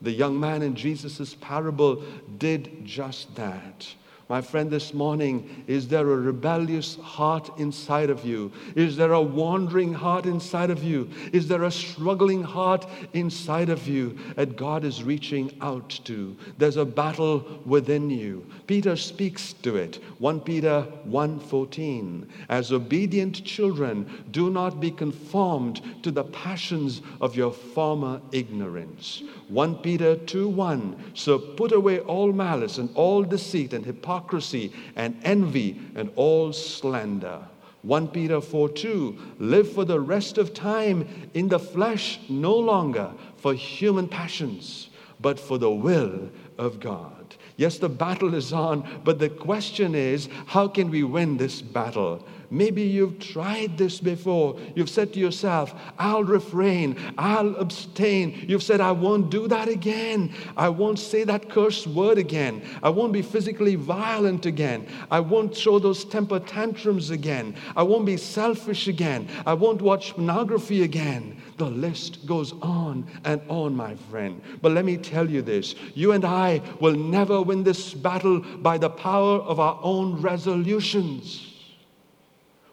The 0.01 0.11
young 0.11 0.39
man 0.39 0.61
in 0.61 0.73
Jesus' 0.73 1.35
parable 1.35 2.01
did 2.37 2.85
just 2.85 3.35
that. 3.35 3.93
My 4.29 4.41
friend, 4.41 4.69
this 4.69 4.93
morning, 4.93 5.63
is 5.65 5.87
there 5.87 6.11
a 6.11 6.15
rebellious 6.15 6.97
heart 6.97 7.49
inside 7.57 8.11
of 8.11 8.23
you? 8.23 8.51
Is 8.75 8.95
there 8.95 9.13
a 9.13 9.19
wandering 9.19 9.91
heart 9.91 10.27
inside 10.27 10.69
of 10.69 10.83
you? 10.83 11.09
Is 11.33 11.47
there 11.47 11.63
a 11.63 11.71
struggling 11.71 12.43
heart 12.43 12.85
inside 13.13 13.69
of 13.69 13.87
you 13.87 14.15
that 14.35 14.55
God 14.55 14.83
is 14.83 15.01
reaching 15.01 15.51
out 15.61 15.99
to? 16.03 16.37
There's 16.59 16.77
a 16.77 16.85
battle 16.85 17.43
within 17.65 18.11
you. 18.11 18.45
Peter 18.67 18.95
speaks 18.95 19.53
to 19.63 19.77
it. 19.77 19.99
1 20.19 20.41
Peter 20.41 20.85
1:14. 21.07 22.27
As 22.49 22.71
obedient 22.71 23.43
children, 23.43 24.05
do 24.29 24.51
not 24.51 24.79
be 24.79 24.91
conformed 24.91 25.81
to 26.03 26.11
the 26.11 26.23
passions 26.23 27.01
of 27.19 27.35
your 27.35 27.51
former 27.51 28.21
ignorance. 28.31 29.23
1 29.47 29.77
Peter 29.77 30.15
2:1. 30.15 30.95
So 31.15 31.39
put 31.39 31.71
away 31.71 32.01
all 32.01 32.31
malice 32.31 32.77
and 32.77 32.91
all 32.93 33.23
deceit 33.23 33.73
and 33.73 33.83
hypocrisy 33.83 34.18
hypocrisy 34.19 34.73
and 34.95 35.17
envy 35.23 35.79
and 35.95 36.11
all 36.15 36.51
slander. 36.51 37.41
1 37.83 38.09
Peter 38.09 38.41
4 38.41 38.69
2, 38.69 39.17
live 39.39 39.71
for 39.71 39.85
the 39.85 39.99
rest 39.99 40.37
of 40.37 40.53
time 40.53 41.07
in 41.33 41.47
the 41.47 41.59
flesh, 41.59 42.19
no 42.27 42.53
longer 42.53 43.13
for 43.37 43.53
human 43.53 44.07
passions, 44.07 44.89
but 45.21 45.39
for 45.39 45.57
the 45.57 45.71
will 45.71 46.29
of 46.57 46.81
God. 46.81 47.35
Yes, 47.55 47.77
the 47.77 47.89
battle 47.89 48.35
is 48.35 48.51
on, 48.51 49.01
but 49.05 49.19
the 49.19 49.29
question 49.29 49.95
is 49.95 50.27
how 50.47 50.67
can 50.67 50.89
we 50.89 51.03
win 51.03 51.37
this 51.37 51.61
battle? 51.61 52.25
Maybe 52.51 52.81
you've 52.81 53.19
tried 53.19 53.77
this 53.77 53.99
before. 53.99 54.59
You've 54.75 54.89
said 54.89 55.13
to 55.13 55.19
yourself, 55.19 55.75
I'll 55.99 56.23
refrain, 56.23 56.97
I'll 57.17 57.55
abstain. 57.57 58.45
You've 58.47 58.63
said, 58.63 58.81
I 58.81 58.91
won't 58.91 59.29
do 59.29 59.47
that 59.49 59.67
again. 59.67 60.33
I 60.57 60.69
won't 60.69 60.97
say 60.97 61.23
that 61.25 61.49
cursed 61.49 61.85
word 61.85 62.17
again. 62.17 62.63
I 62.81 62.89
won't 62.89 63.13
be 63.13 63.21
physically 63.21 63.75
violent 63.75 64.47
again. 64.47 64.87
I 65.11 65.19
won't 65.19 65.55
show 65.55 65.77
those 65.77 66.03
temper 66.03 66.39
tantrums 66.39 67.11
again. 67.11 67.55
I 67.75 67.83
won't 67.83 68.05
be 68.05 68.17
selfish 68.17 68.87
again. 68.87 69.27
I 69.45 69.53
won't 69.53 69.81
watch 69.81 70.15
pornography 70.15 70.81
again. 70.81 71.39
The 71.57 71.69
list 71.69 72.25
goes 72.25 72.53
on 72.61 73.05
and 73.25 73.41
on, 73.47 73.75
my 73.75 73.95
friend. 74.09 74.41
But 74.61 74.71
let 74.71 74.85
me 74.85 74.97
tell 74.97 75.29
you 75.29 75.41
this 75.41 75.75
you 75.93 76.13
and 76.13 76.25
I 76.25 76.61
will 76.79 76.95
never 76.95 77.41
win 77.41 77.63
this 77.63 77.93
battle 77.93 78.39
by 78.39 78.77
the 78.77 78.89
power 78.89 79.39
of 79.39 79.59
our 79.59 79.79
own 79.83 80.21
resolutions. 80.21 81.48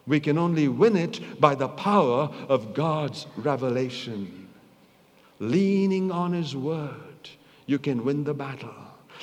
We 0.07 0.21
can 0.21 0.39
only 0.39 0.69
win 0.69 0.97
it 0.97 1.41
by 1.41 1.55
the 1.55 1.69
power 1.69 2.31
of 2.49 2.75
God's 2.75 3.27
revelation. 3.37 4.49
Leaning 5.39 6.11
on 6.11 6.33
His 6.33 6.55
Word, 6.55 7.29
you 7.67 7.79
can 7.79 8.05
win 8.05 8.25
the 8.25 8.35
battle. 8.35 8.75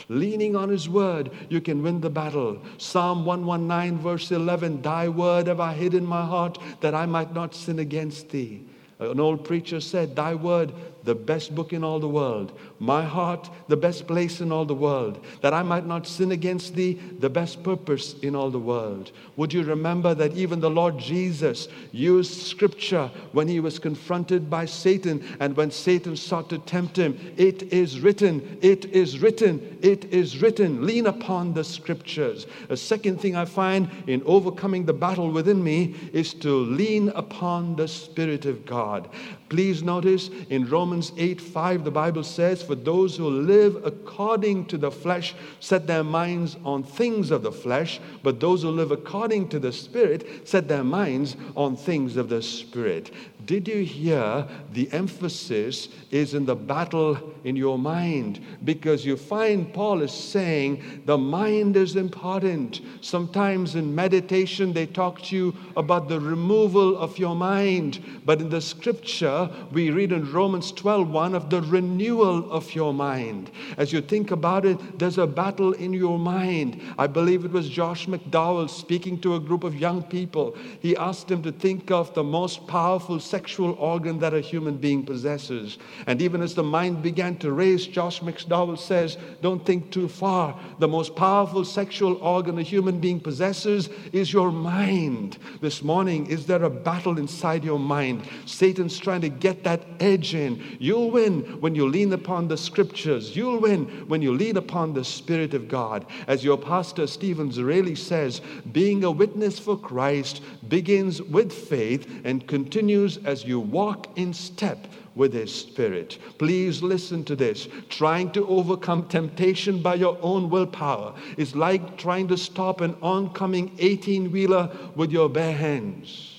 Leaning 0.10 0.56
on 0.56 0.69
His 0.69 0.89
Word, 0.89 1.32
you 1.50 1.62
can 1.62 1.82
win 1.82 2.02
the 2.02 2.10
battle. 2.10 2.62
Psalm 2.78 3.26
119, 3.26 4.00
verse 4.00 4.32
11 4.32 4.82
Thy 4.82 5.08
Word 5.08 5.48
have 5.48 5.60
I 5.60 5.74
hid 5.74 5.93
in 5.93 6.06
my 6.06 6.26
heart 6.26 6.58
that 6.82 6.93
I 6.93 7.06
might 7.06 7.34
not 7.34 7.56
sin 7.56 7.80
against 7.80 8.30
Thee. 8.30 8.62
An 9.00 9.19
old 9.19 9.43
preacher 9.43 9.80
said, 9.80 10.15
Thy 10.15 10.36
Word 10.36 10.74
the 11.04 11.16
best 11.16 11.54
book 11.54 11.74
in 11.74 11.84
all 11.84 12.00
the 12.00 12.08
world. 12.08 12.58
My 12.80 13.04
heart, 13.04 13.50
the 13.68 13.78
best 13.78 14.08
place 14.08 14.42
in 14.42 14.52
all 14.52 14.66
the 14.66 14.74
world, 14.74 15.24
that 15.42 15.54
I 15.54 15.63
might 15.63 15.86
not 15.86 16.08
sin 16.08 16.32
against 16.32 16.76
thee, 16.76 16.94
the 17.20 17.30
best 17.30 17.63
purpose 17.63 18.16
in 18.22 18.36
all 18.36 18.50
the 18.50 18.60
world. 18.60 19.12
Would 19.36 19.54
you 19.54 19.63
remember 19.63 20.13
that 20.16 20.34
even 20.34 20.60
the 20.60 20.70
Lord 20.70 20.98
Jesus 20.98 21.68
used 21.92 22.42
scripture 22.42 23.10
when 23.32 23.48
he 23.48 23.60
was 23.60 23.80
confronted 23.80 24.50
by 24.50 24.66
Satan 24.66 25.24
and 25.39 25.56
when 25.58 25.72
Satan 25.72 26.16
sought 26.16 26.50
to 26.50 26.60
tempt 26.60 26.98
him? 26.98 27.18
It 27.38 27.74
is 27.74 28.00
written, 28.00 28.58
it 28.62 28.86
is 28.86 29.20
written, 29.20 29.80
it 29.82 30.06
is 30.06 30.42
written. 30.42 30.86
Lean 30.86 31.08
upon 31.08 31.54
the 31.54 31.63
scriptures. 31.63 32.48
A 32.70 32.78
second 32.78 33.20
thing 33.20 33.36
I 33.36 33.46
find 33.46 33.89
in 34.08 34.22
overcoming 34.26 34.86
the 34.86 34.94
battle 34.94 35.32
within 35.32 35.63
me 35.63 35.96
is 36.13 36.34
to 36.36 36.54
lean 36.54 37.10
upon 37.10 37.76
the 37.76 37.88
Spirit 37.88 38.46
of 38.46 38.66
God. 38.66 39.10
Please 39.54 39.84
notice 39.84 40.32
in 40.50 40.68
Romans 40.68 41.12
8 41.16 41.39
5, 41.39 41.84
the 41.84 41.92
Bible 41.92 42.24
says, 42.24 42.63
For 42.63 42.74
those 42.74 43.16
who 43.16 43.30
live 43.30 43.86
according 43.86 44.66
to 44.66 44.80
the 44.80 44.89
flesh 44.89 45.36
set 45.60 45.86
their 45.86 46.04
minds 46.04 46.58
on 46.66 46.82
things 46.82 47.30
of 47.30 47.44
the 47.44 47.52
flesh, 47.52 48.00
but 48.24 48.39
those 48.39 48.63
who 48.63 48.72
live 48.72 48.89
according 48.89 49.50
to 49.50 49.60
the 49.60 49.72
Spirit 49.72 50.48
set 50.48 50.68
their 50.68 50.84
minds 50.84 51.38
on 51.56 51.76
things 51.76 52.18
of 52.18 52.30
the 52.30 52.42
Spirit. 52.42 53.12
Did 53.46 53.68
you 53.68 53.84
hear 53.84 54.48
the 54.72 54.92
emphasis 54.94 55.89
is 56.12 56.34
in 56.34 56.46
the 56.46 56.56
battle 56.56 57.34
in 57.44 57.56
your 57.58 57.78
mind? 57.78 58.39
Because 58.63 59.06
you 59.06 59.18
find 59.18 59.72
Paul 59.74 60.02
is 60.02 60.13
saying 60.13 61.02
the 61.06 61.18
mind 61.18 61.76
is 61.76 61.98
important. 61.98 62.80
Sometimes 63.02 63.76
in 63.76 63.94
meditation, 63.94 64.72
they 64.72 64.86
talk 64.86 65.22
to 65.24 65.36
you 65.36 65.56
about 65.76 66.08
the 66.08 66.22
removal 66.22 66.98
of 66.98 67.18
your 67.20 67.36
mind. 67.36 68.00
But 68.26 68.39
in 68.39 68.50
the 68.50 68.62
scripture, 68.62 69.42
we 69.71 69.89
read 69.89 70.12
in 70.12 70.32
Romans 70.32 70.71
12 70.71 71.10
1 71.10 71.36
of 71.36 71.49
the 71.49 71.62
renewal 71.62 72.51
of 72.51 72.73
your 72.73 72.93
mind. 72.93 73.51
As 73.77 73.91
you 73.91 74.01
think 74.01 74.32
about 74.32 74.65
it, 74.65 74.99
there's 74.99 75.17
a 75.17 75.27
battle 75.27 75.73
in 75.73 75.93
your 75.93 76.19
mind. 76.19 76.82
I 76.97 77.08
believe 77.08 77.45
it 77.45 77.51
was 77.51 77.69
Josh 77.69 78.08
McDowell 78.08 78.69
speaking 78.69 79.19
to 79.21 79.36
a 79.36 79.39
group 79.39 79.63
of 79.63 79.75
young 79.75 80.03
people. 80.03 80.56
He 80.79 80.95
asked 80.95 81.27
them 81.27 81.43
to 81.43 81.51
think 81.51 81.91
of 81.91 82.13
the 82.13 82.23
most 82.23 82.67
powerful 82.67 83.19
sexual 83.19 83.73
organ 83.73 84.19
that 84.19 84.34
a 84.34 84.41
human 84.41 84.77
being 84.77 85.06
possesses. 85.06 85.77
And 86.08 86.21
even 86.21 86.41
as 86.41 86.56
the 86.56 86.63
mind 86.63 87.01
began 87.01 87.38
to 87.38 87.51
race, 87.51 87.86
Josh 87.86 88.21
McDowell 88.21 88.77
says, 88.77 89.17
Don't 89.41 89.65
think 89.65 89.91
too 89.91 90.08
far. 90.08 90.60
The 90.79 90.88
most 90.88 91.15
powerful 91.15 91.65
sexual 91.65 92.15
organ 92.15 92.60
a 92.60 92.63
human 92.63 92.99
being 92.99 93.19
possesses 93.19 93.89
is 94.12 94.32
your 94.32 94.51
mind. 94.51 95.38
This 95.62 95.84
morning, 95.84 96.27
is 96.27 96.45
there 96.45 96.63
a 96.63 96.69
battle 96.69 97.17
inside 97.17 97.63
your 97.63 97.79
mind? 97.79 98.23
Satan's 98.45 98.97
trying 98.97 99.21
to 99.21 99.29
get 99.39 99.63
that 99.63 99.84
edge 100.00 100.36
in. 100.36 100.78
You'll 100.80 101.12
win 101.12 101.62
when 101.62 101.76
you 101.76 101.88
lean 101.88 102.13
upon 102.13 102.48
the 102.48 102.58
scriptures. 102.58 103.36
You'll 103.36 103.60
win 103.60 103.86
when 104.08 104.22
you 104.22 104.34
lean 104.34 104.58
upon 104.58 104.93
the 104.93 105.04
Spirit 105.04 105.54
of 105.54 105.67
God. 105.67 106.06
As 106.28 106.43
your 106.43 106.58
pastor 106.58 107.08
Stephen 107.08 107.52
Zereli 107.52 107.98
says, 107.98 108.41
being 108.72 109.04
a 109.04 109.12
witness 109.12 109.60
for 109.60 109.78
Christ 109.78 110.41
begins 110.67 111.22
with 111.22 111.52
faith 111.52 112.22
and 112.24 112.48
continues 112.48 113.17
as 113.17 113.46
you 113.46 113.60
walk 113.60 114.08
in 114.17 114.34
step 114.34 114.88
with 115.15 115.34
His 115.34 115.54
Spirit. 115.54 116.17
Please 116.38 116.82
listen 116.82 117.24
to 117.26 117.36
this. 117.36 117.67
Trying 117.89 118.32
to 118.32 118.48
overcome 118.48 119.08
temptation 119.08 119.82
by 119.82 119.96
your 119.96 120.17
own 120.22 120.50
willpower 120.50 121.13
is 121.38 121.56
like 121.56 121.98
trying 121.98 122.28
to 122.30 122.38
stop 122.38 122.82
an 122.82 122.96
oncoming 123.02 123.72
18 123.80 124.32
wheeler 124.32 124.76
with 124.96 125.12
your 125.12 125.30
bare 125.30 125.56
hands. 125.56 126.33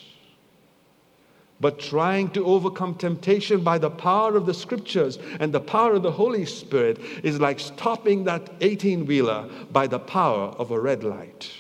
But 1.61 1.79
trying 1.79 2.31
to 2.31 2.45
overcome 2.45 2.97
temptation 2.97 3.63
by 3.63 3.79
the 3.79 3.91
power 3.91 4.37
of 4.37 4.47
the 4.47 4.55
scriptures 4.55 5.19
and 5.39 5.53
the 5.53 5.61
power 5.61 5.95
of 5.95 6.03
the 6.03 6.13
Holy 6.13 6.45
Spirit 6.45 6.99
is 7.23 7.41
like 7.41 7.61
stopping 7.61 8.25
that 8.25 8.51
18 8.61 9.07
wheeler 9.07 9.49
by 9.73 9.87
the 9.87 9.99
power 9.99 10.49
of 10.59 10.71
a 10.71 10.81
red 10.81 11.05
light. 11.05 11.51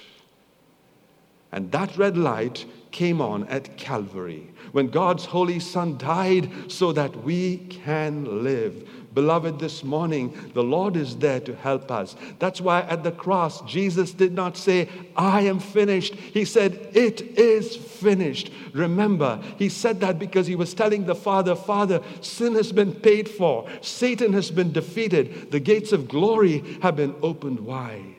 And 1.53 1.71
that 1.71 1.97
red 1.97 2.17
light 2.17 2.67
came 2.95 3.21
on 3.21 3.45
at 3.49 3.77
Calvary 3.77 4.49
when 4.71 4.87
God's 4.87 5.25
Holy 5.25 5.59
Son 5.59 5.99
died 5.99 6.49
so 6.69 6.93
that 6.93 7.25
we 7.25 7.59
can 7.59 8.45
live. 8.45 8.89
Beloved, 9.13 9.59
this 9.59 9.83
morning, 9.83 10.33
the 10.55 10.63
Lord 10.63 10.97
is 10.97 11.17
there 11.17 11.41
to 11.41 11.57
help 11.57 11.91
us. 11.91 12.15
That's 12.39 12.61
why 12.61 12.83
at 12.83 13.03
the 13.03 13.11
cross, 13.11 13.63
Jesus 13.63 14.13
did 14.13 14.33
not 14.33 14.57
say, 14.57 14.89
I 15.17 15.43
am 15.43 15.59
finished. 15.59 16.15
He 16.15 16.45
said, 16.45 16.91
It 16.95 17.21
is 17.37 17.77
finished. 17.77 18.53
Remember, 18.73 19.41
he 19.57 19.69
said 19.69 20.01
that 20.01 20.21
because 20.21 20.47
he 20.47 20.57
was 20.57 20.73
telling 20.73 21.05
the 21.05 21.15
Father, 21.17 21.57
Father, 21.57 22.01
sin 22.21 22.55
has 22.55 22.71
been 22.71 22.93
paid 22.93 23.29
for, 23.29 23.69
Satan 23.81 24.33
has 24.33 24.53
been 24.53 24.73
defeated, 24.73 25.51
the 25.51 25.61
gates 25.61 25.93
of 25.93 26.09
glory 26.09 26.79
have 26.83 26.95
been 26.95 27.15
opened 27.23 27.61
wide. 27.61 28.14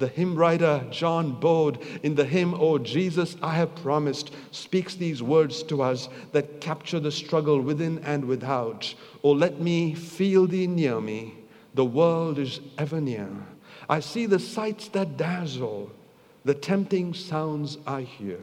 The 0.00 0.08
hymn 0.08 0.34
writer 0.34 0.82
John 0.90 1.38
Bode 1.38 1.78
in 2.02 2.14
the 2.14 2.24
hymn, 2.24 2.54
O 2.54 2.78
Jesus, 2.78 3.36
I 3.42 3.54
have 3.56 3.74
promised, 3.74 4.32
speaks 4.50 4.94
these 4.94 5.22
words 5.22 5.62
to 5.64 5.82
us 5.82 6.08
that 6.32 6.62
capture 6.62 6.98
the 6.98 7.12
struggle 7.12 7.60
within 7.60 7.98
and 7.98 8.24
without. 8.24 8.94
Oh, 9.22 9.32
let 9.32 9.60
me 9.60 9.94
feel 9.94 10.46
thee 10.46 10.66
near 10.66 11.02
me. 11.02 11.34
The 11.74 11.84
world 11.84 12.38
is 12.38 12.60
ever 12.78 12.98
near. 12.98 13.28
I 13.90 14.00
see 14.00 14.24
the 14.24 14.38
sights 14.38 14.88
that 14.88 15.18
dazzle, 15.18 15.90
the 16.46 16.54
tempting 16.54 17.12
sounds 17.12 17.76
I 17.86 18.00
hear. 18.00 18.40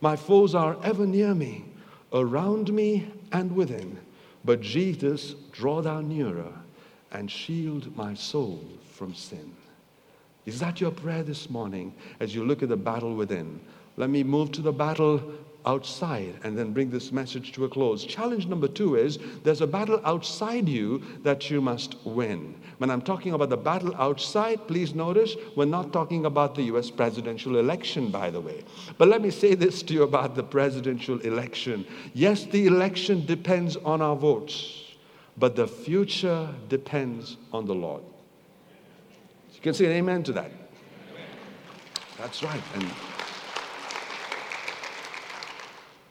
My 0.00 0.16
foes 0.16 0.52
are 0.52 0.76
ever 0.82 1.06
near 1.06 1.32
me, 1.32 1.64
around 2.12 2.72
me 2.72 3.12
and 3.30 3.54
within. 3.54 3.98
But 4.44 4.62
Jesus, 4.62 5.36
draw 5.52 5.80
thou 5.80 6.00
nearer 6.00 6.52
and 7.12 7.30
shield 7.30 7.96
my 7.96 8.14
soul 8.14 8.64
from 8.90 9.14
sin. 9.14 9.54
Is 10.48 10.60
that 10.60 10.80
your 10.80 10.92
prayer 10.92 11.22
this 11.22 11.50
morning 11.50 11.94
as 12.20 12.34
you 12.34 12.42
look 12.42 12.62
at 12.62 12.70
the 12.70 12.76
battle 12.76 13.14
within? 13.14 13.60
Let 13.98 14.08
me 14.08 14.22
move 14.24 14.50
to 14.52 14.62
the 14.62 14.72
battle 14.72 15.22
outside 15.66 16.36
and 16.42 16.56
then 16.56 16.72
bring 16.72 16.88
this 16.88 17.12
message 17.12 17.52
to 17.52 17.66
a 17.66 17.68
close. 17.68 18.02
Challenge 18.02 18.46
number 18.46 18.66
two 18.66 18.96
is 18.96 19.18
there's 19.44 19.60
a 19.60 19.66
battle 19.66 20.00
outside 20.06 20.66
you 20.66 21.02
that 21.22 21.50
you 21.50 21.60
must 21.60 21.96
win. 22.06 22.54
When 22.78 22.90
I'm 22.90 23.02
talking 23.02 23.34
about 23.34 23.50
the 23.50 23.58
battle 23.58 23.94
outside, 23.96 24.66
please 24.66 24.94
notice 24.94 25.36
we're 25.54 25.66
not 25.66 25.92
talking 25.92 26.24
about 26.24 26.54
the 26.54 26.62
US 26.72 26.90
presidential 26.90 27.58
election, 27.58 28.10
by 28.10 28.30
the 28.30 28.40
way. 28.40 28.64
But 28.96 29.08
let 29.08 29.20
me 29.20 29.30
say 29.30 29.54
this 29.54 29.82
to 29.82 29.92
you 29.92 30.02
about 30.04 30.34
the 30.34 30.44
presidential 30.44 31.20
election. 31.20 31.84
Yes, 32.14 32.44
the 32.44 32.66
election 32.66 33.26
depends 33.26 33.76
on 33.76 34.00
our 34.00 34.16
votes, 34.16 34.94
but 35.36 35.56
the 35.56 35.68
future 35.68 36.48
depends 36.70 37.36
on 37.52 37.66
the 37.66 37.74
Lord. 37.74 38.02
You 39.58 39.62
can 39.62 39.74
say 39.74 39.84
an 39.86 39.92
amen 39.92 40.22
to 40.22 40.32
that. 40.32 40.50
That's 42.16 42.42
right. 42.42 42.62
And 42.74 42.90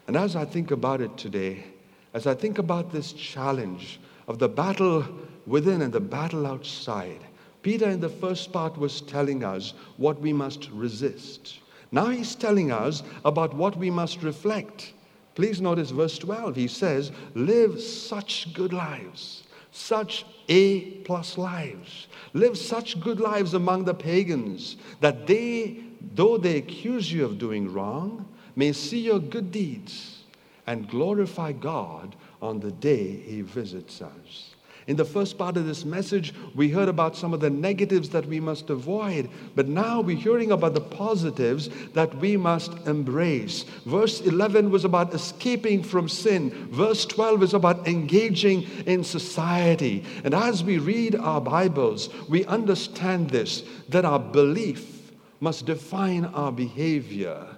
And 0.08 0.16
as 0.16 0.38
I 0.38 0.46
think 0.46 0.72
about 0.72 1.02
it 1.02 1.18
today, 1.18 1.66
as 2.14 2.28
I 2.28 2.34
think 2.34 2.58
about 2.58 2.92
this 2.92 3.12
challenge 3.12 4.00
of 4.30 4.40
the 4.40 4.48
battle 4.48 5.06
within 5.46 5.82
and 5.82 5.92
the 5.92 6.00
battle 6.00 6.48
outside, 6.48 7.20
Peter 7.62 7.90
in 7.90 8.00
the 8.00 8.10
first 8.10 8.54
part 8.54 8.78
was 8.78 9.02
telling 9.02 9.44
us 9.44 9.74
what 9.98 10.20
we 10.22 10.32
must 10.32 10.70
resist. 10.72 11.60
Now 11.92 12.08
he's 12.08 12.36
telling 12.36 12.72
us 12.72 13.04
about 13.26 13.54
what 13.54 13.76
we 13.76 13.90
must 13.90 14.24
reflect. 14.24 14.94
Please 15.36 15.60
notice 15.60 15.92
verse 15.92 16.18
12. 16.18 16.56
He 16.56 16.68
says, 16.70 17.12
Live 17.36 17.82
such 17.82 18.54
good 18.54 18.72
lives, 18.72 19.44
such 19.72 20.26
A 20.48 20.82
plus 21.04 21.38
lives. 21.38 22.07
Live 22.38 22.56
such 22.56 23.00
good 23.00 23.20
lives 23.20 23.56
among 23.56 23.86
the 23.86 23.96
pagans 23.96 24.78
that 25.02 25.26
they, 25.26 25.80
though 26.14 26.38
they 26.38 26.58
accuse 26.58 27.12
you 27.12 27.26
of 27.26 27.40
doing 27.40 27.74
wrong, 27.74 28.28
may 28.56 28.74
see 28.74 29.00
your 29.00 29.18
good 29.18 29.52
deeds 29.52 30.22
and 30.68 30.88
glorify 30.88 31.52
God 31.52 32.16
on 32.40 32.60
the 32.60 32.72
day 32.72 33.08
He 33.08 33.42
visits 33.42 34.04
us. 34.04 34.54
In 34.88 34.96
the 34.96 35.04
first 35.04 35.38
part 35.38 35.58
of 35.58 35.66
this 35.66 35.84
message, 35.84 36.34
we 36.56 36.70
heard 36.70 36.88
about 36.88 37.18
some 37.18 37.34
of 37.34 37.42
the 37.42 37.50
negatives 37.50 38.08
that 38.10 38.26
we 38.26 38.40
must 38.40 38.70
avoid, 38.70 39.30
but 39.54 39.68
now 39.68 40.00
we're 40.00 40.16
hearing 40.16 40.54
about 40.54 40.74
the 40.74 40.82
positives 40.82 41.70
that 41.94 42.16
we 42.20 42.38
must 42.38 42.72
embrace. 42.88 43.64
Verse 43.86 44.22
11 44.22 44.72
was 44.72 44.86
about 44.86 45.14
escaping 45.14 45.84
from 45.84 46.08
sin, 46.08 46.70
verse 46.72 47.06
12 47.06 47.44
is 47.44 47.54
about 47.54 47.86
engaging 47.86 48.64
in 48.86 49.04
society. 49.04 50.06
And 50.24 50.34
as 50.34 50.64
we 50.64 50.78
read 50.78 51.16
our 51.18 51.42
Bibles, 51.42 52.08
we 52.30 52.46
understand 52.46 53.30
this 53.30 53.64
that 53.90 54.06
our 54.06 54.20
belief 54.20 55.12
must 55.42 55.66
define 55.66 56.26
our 56.26 56.52
behavior 56.52 57.57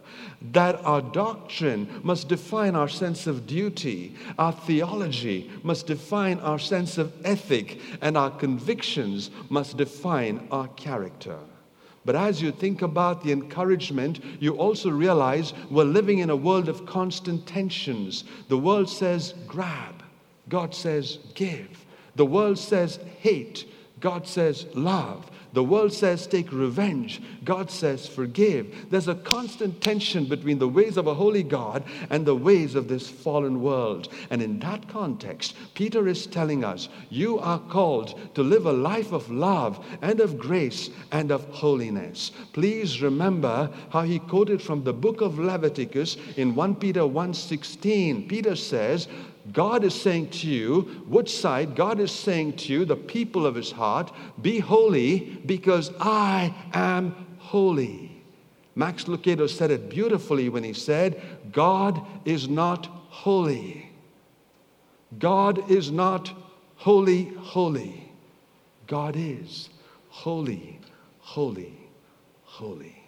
that 0.51 0.75
our 0.85 1.01
doctrine 1.01 2.01
must 2.03 2.27
define 2.27 2.75
our 2.75 2.87
sense 2.87 3.27
of 3.27 3.45
duty, 3.45 4.15
our 4.37 4.53
theology 4.53 5.51
must 5.63 5.87
define 5.87 6.39
our 6.39 6.59
sense 6.59 6.97
of 6.97 7.13
ethic, 7.25 7.79
and 8.01 8.17
our 8.17 8.31
convictions 8.31 9.29
must 9.49 9.77
define 9.77 10.47
our 10.51 10.67
character. 10.69 11.37
But 12.05 12.15
as 12.15 12.41
you 12.41 12.51
think 12.51 12.81
about 12.81 13.23
the 13.23 13.31
encouragement, 13.31 14.23
you 14.39 14.55
also 14.55 14.89
realize 14.89 15.53
we're 15.69 15.83
living 15.83 16.19
in 16.19 16.29
a 16.29 16.35
world 16.35 16.69
of 16.69 16.85
constant 16.85 17.45
tensions. 17.45 18.23
The 18.47 18.57
world 18.57 18.89
says 18.89 19.33
grab, 19.45 20.01
God 20.47 20.73
says 20.73 21.19
give. 21.35 21.85
The 22.15 22.25
world 22.25 22.57
says 22.57 22.99
hate, 23.19 23.67
God 23.99 24.27
says 24.27 24.65
love. 24.73 25.29
The 25.53 25.63
world 25.63 25.93
says 25.93 26.27
take 26.27 26.51
revenge. 26.51 27.21
God 27.43 27.71
says 27.71 28.07
forgive. 28.07 28.89
There's 28.89 29.07
a 29.07 29.15
constant 29.15 29.81
tension 29.81 30.25
between 30.25 30.59
the 30.59 30.67
ways 30.67 30.97
of 30.97 31.07
a 31.07 31.13
holy 31.13 31.43
God 31.43 31.83
and 32.09 32.25
the 32.25 32.35
ways 32.35 32.75
of 32.75 32.87
this 32.87 33.09
fallen 33.09 33.61
world. 33.61 34.09
And 34.29 34.41
in 34.41 34.59
that 34.59 34.87
context, 34.87 35.55
Peter 35.73 36.07
is 36.07 36.27
telling 36.27 36.63
us 36.63 36.89
you 37.09 37.39
are 37.39 37.59
called 37.59 38.35
to 38.35 38.43
live 38.43 38.65
a 38.65 38.73
life 38.73 39.11
of 39.11 39.29
love 39.31 39.83
and 40.01 40.19
of 40.19 40.37
grace 40.37 40.89
and 41.11 41.31
of 41.31 41.45
holiness. 41.45 42.31
Please 42.53 43.01
remember 43.01 43.71
how 43.89 44.01
he 44.03 44.19
quoted 44.19 44.61
from 44.61 44.83
the 44.83 44.93
book 44.93 45.21
of 45.21 45.39
Leviticus 45.39 46.17
in 46.37 46.55
1 46.55 46.75
Peter 46.75 47.01
1:16. 47.01 48.27
Peter 48.29 48.55
says, 48.55 49.07
God 49.51 49.83
is 49.83 49.99
saying 49.99 50.29
to 50.31 50.47
you, 50.47 51.03
Woodside, 51.07 51.75
God 51.75 51.99
is 51.99 52.11
saying 52.11 52.57
to 52.57 52.73
you, 52.73 52.85
the 52.85 52.95
people 52.95 53.45
of 53.45 53.55
his 53.55 53.71
heart, 53.71 54.11
be 54.41 54.59
holy 54.59 55.19
because 55.45 55.91
I 55.99 56.53
am 56.73 57.15
holy. 57.39 58.21
Max 58.75 59.05
Lucado 59.05 59.49
said 59.49 59.71
it 59.71 59.89
beautifully 59.89 60.49
when 60.49 60.63
he 60.63 60.73
said, 60.73 61.21
God 61.51 62.05
is 62.25 62.47
not 62.47 62.85
holy. 62.85 63.91
God 65.17 65.69
is 65.71 65.91
not 65.91 66.31
holy, 66.75 67.25
holy. 67.39 68.11
God 68.87 69.15
is 69.17 69.69
holy, 70.09 70.79
holy, 71.19 71.77
holy. 72.43 72.98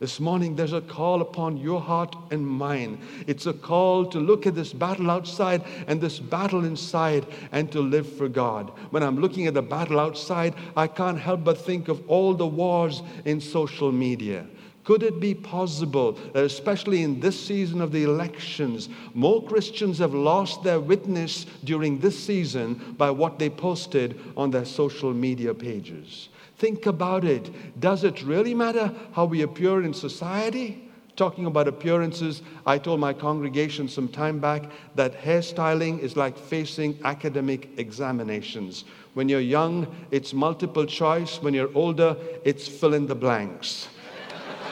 This 0.00 0.20
morning, 0.20 0.54
there's 0.54 0.72
a 0.72 0.80
call 0.80 1.20
upon 1.22 1.56
your 1.56 1.80
heart 1.80 2.14
and 2.30 2.46
mine. 2.46 3.00
It's 3.26 3.46
a 3.46 3.52
call 3.52 4.06
to 4.06 4.20
look 4.20 4.46
at 4.46 4.54
this 4.54 4.72
battle 4.72 5.10
outside 5.10 5.64
and 5.88 6.00
this 6.00 6.20
battle 6.20 6.64
inside 6.64 7.26
and 7.50 7.70
to 7.72 7.80
live 7.80 8.10
for 8.16 8.28
God. 8.28 8.70
When 8.90 9.02
I'm 9.02 9.18
looking 9.18 9.48
at 9.48 9.54
the 9.54 9.62
battle 9.62 9.98
outside, 9.98 10.54
I 10.76 10.86
can't 10.86 11.18
help 11.18 11.42
but 11.42 11.58
think 11.58 11.88
of 11.88 12.08
all 12.08 12.32
the 12.32 12.46
wars 12.46 13.02
in 13.24 13.40
social 13.40 13.90
media. 13.90 14.46
Could 14.84 15.02
it 15.02 15.18
be 15.18 15.34
possible 15.34 16.16
especially 16.32 17.02
in 17.02 17.18
this 17.18 17.38
season 17.38 17.80
of 17.82 17.90
the 17.90 18.04
elections, 18.04 18.88
more 19.14 19.42
Christians 19.42 19.98
have 19.98 20.14
lost 20.14 20.62
their 20.62 20.78
witness 20.78 21.44
during 21.64 21.98
this 21.98 22.18
season 22.18 22.94
by 22.96 23.10
what 23.10 23.40
they 23.40 23.50
posted 23.50 24.18
on 24.36 24.52
their 24.52 24.64
social 24.64 25.12
media 25.12 25.52
pages? 25.52 26.28
Think 26.58 26.86
about 26.86 27.24
it. 27.24 27.80
Does 27.80 28.02
it 28.02 28.22
really 28.24 28.52
matter 28.52 28.92
how 29.12 29.26
we 29.26 29.42
appear 29.42 29.82
in 29.82 29.94
society? 29.94 30.90
Talking 31.14 31.46
about 31.46 31.68
appearances, 31.68 32.42
I 32.66 32.78
told 32.78 32.98
my 32.98 33.12
congregation 33.12 33.88
some 33.88 34.08
time 34.08 34.40
back 34.40 34.64
that 34.96 35.20
hairstyling 35.20 36.00
is 36.00 36.16
like 36.16 36.36
facing 36.36 36.98
academic 37.04 37.70
examinations. 37.76 38.84
When 39.14 39.28
you're 39.28 39.40
young, 39.40 39.86
it's 40.10 40.34
multiple 40.34 40.84
choice. 40.84 41.40
When 41.40 41.54
you're 41.54 41.74
older, 41.76 42.16
it's 42.44 42.66
fill 42.66 42.94
in 42.94 43.06
the 43.06 43.14
blanks. 43.14 43.88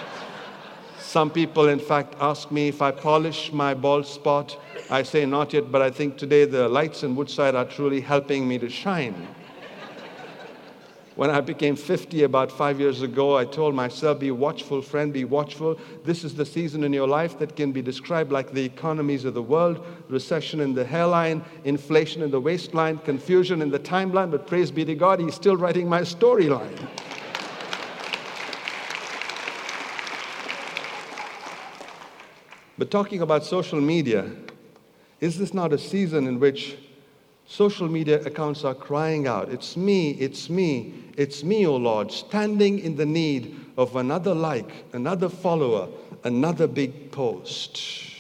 Some 0.99 1.31
people, 1.31 1.69
in 1.69 1.79
fact, 1.79 2.17
ask 2.21 2.51
me 2.51 2.67
if 2.69 2.83
I 2.83 2.91
polish 2.91 3.53
my 3.53 3.75
bald 3.75 4.07
spot. 4.07 4.59
I 4.91 5.05
say 5.05 5.25
not 5.25 5.53
yet, 5.53 5.71
but 5.71 5.83
I 5.83 5.91
think 5.91 6.17
today 6.17 6.47
the 6.47 6.69
lights 6.69 7.05
in 7.05 7.15
Woodside 7.15 7.55
are 7.55 7.65
truly 7.65 8.01
helping 8.01 8.47
me 8.47 8.59
to 8.59 8.69
shine. 8.69 9.29
When 11.17 11.31
I 11.31 11.41
became 11.41 11.77
50 11.77 12.25
about 12.25 12.53
five 12.53 12.79
years 12.79 13.01
ago, 13.01 13.39
I 13.39 13.47
told 13.47 13.75
myself, 13.75 14.19
be 14.21 14.31
watchful, 14.31 14.83
friend, 14.83 15.15
be 15.15 15.25
watchful. 15.25 15.79
This 16.05 16.25
is 16.25 16.35
the 16.35 16.45
season 16.45 16.85
in 16.85 16.93
your 16.93 17.09
life 17.09 17.39
that 17.39 17.57
can 17.57 17.73
be 17.73 17.81
described 17.81 18.31
like 18.31 18.53
the 18.53 18.63
economies 18.63 19.25
of 19.25 19.33
the 19.33 19.41
world 19.41 19.83
recession 20.11 20.61
in 20.61 20.75
the 20.75 20.85
hairline, 20.85 21.43
inflation 21.65 22.21
in 22.21 22.31
the 22.31 22.39
waistline, 22.39 22.99
confusion 22.99 23.63
in 23.63 23.71
the 23.71 23.79
timeline. 23.79 24.31
But 24.31 24.47
praise 24.47 24.71
be 24.71 24.85
to 24.85 24.95
God, 24.95 25.19
He's 25.19 25.35
still 25.35 25.57
writing 25.57 25.89
my 25.89 26.03
storyline. 26.03 26.87
but 32.77 32.91
talking 32.91 33.23
about 33.23 33.43
social 33.43 33.81
media, 33.81 34.31
is 35.23 35.39
this 35.39 35.55
not 35.55 35.73
a 35.73 35.79
season 35.79 36.27
in 36.27 36.39
which 36.39 36.77
social 37.47 37.89
media 37.89 38.21
accounts 38.23 38.65
are 38.65 38.75
crying 38.75 39.27
out, 39.27 39.49
It's 39.51 39.77
me, 39.77 40.11
it's 40.13 40.51
me, 40.51 40.95
it's 41.17 41.45
me, 41.45 41.67
O 41.67 41.77
Lord, 41.77 42.11
standing 42.11 42.79
in 42.79 42.97
the 42.97 43.07
need 43.07 43.57
of 43.77 43.97
another 43.97 44.35
like, 44.35 44.85
another 44.93 45.29
follower, 45.29 45.89
another 46.25 46.67
big 46.67 47.13
post. 47.13 48.16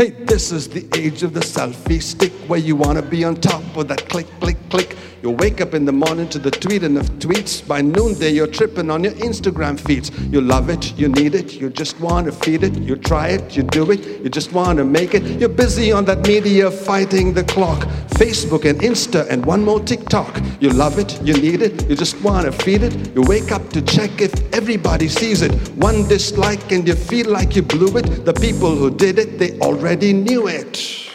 Hey, 0.00 0.12
this 0.12 0.50
is 0.50 0.66
the 0.66 0.88
age 0.98 1.22
of 1.22 1.34
the 1.34 1.40
selfie 1.40 2.00
stick 2.00 2.32
where 2.48 2.58
you 2.58 2.74
want 2.74 2.96
to 2.96 3.02
be 3.02 3.22
on 3.22 3.36
top 3.36 3.76
of 3.76 3.88
that 3.88 4.08
click, 4.08 4.26
click, 4.40 4.56
click. 4.70 4.96
You 5.22 5.32
wake 5.32 5.60
up 5.60 5.74
in 5.74 5.84
the 5.84 5.92
morning 5.92 6.26
to 6.30 6.38
the 6.38 6.50
tweeting 6.50 6.98
of 6.98 7.04
tweets. 7.18 7.60
By 7.68 7.82
noonday, 7.82 8.30
you're 8.30 8.46
tripping 8.46 8.90
on 8.90 9.04
your 9.04 9.12
Instagram 9.12 9.78
feeds. 9.78 10.10
You 10.32 10.40
love 10.40 10.70
it, 10.70 10.98
you 10.98 11.08
need 11.08 11.34
it, 11.34 11.60
you 11.60 11.68
just 11.68 12.00
want 12.00 12.24
to 12.24 12.32
feed 12.32 12.62
it. 12.62 12.74
You 12.78 12.96
try 12.96 13.28
it, 13.28 13.54
you 13.54 13.62
do 13.62 13.90
it, 13.90 14.00
you 14.22 14.30
just 14.30 14.54
want 14.54 14.78
to 14.78 14.84
make 14.86 15.12
it. 15.12 15.22
You're 15.38 15.50
busy 15.50 15.92
on 15.92 16.06
that 16.06 16.26
media 16.26 16.70
fighting 16.70 17.34
the 17.34 17.44
clock. 17.44 17.80
Facebook 18.20 18.64
and 18.64 18.80
Insta 18.80 19.28
and 19.28 19.44
one 19.44 19.62
more 19.62 19.80
TikTok. 19.80 20.40
You 20.60 20.70
love 20.70 20.98
it, 20.98 21.20
you 21.22 21.34
need 21.34 21.60
it, 21.60 21.86
you 21.86 21.94
just 21.94 22.18
want 22.22 22.46
to 22.46 22.52
feed 22.52 22.82
it. 22.82 23.14
You 23.14 23.20
wake 23.20 23.52
up 23.52 23.68
to 23.70 23.82
check 23.82 24.22
if 24.22 24.32
everybody 24.54 25.08
sees 25.08 25.42
it. 25.42 25.52
One 25.76 26.08
dislike 26.08 26.72
and 26.72 26.88
you 26.88 26.94
feel 26.94 27.28
like 27.30 27.54
you 27.54 27.62
blew 27.62 27.94
it. 27.98 28.24
The 28.24 28.32
people 28.32 28.74
who 28.74 28.90
did 28.90 29.18
it, 29.18 29.38
they 29.38 29.58
already 29.58 29.89
already 29.90 30.12
knew 30.12 30.46
it. 30.46 31.10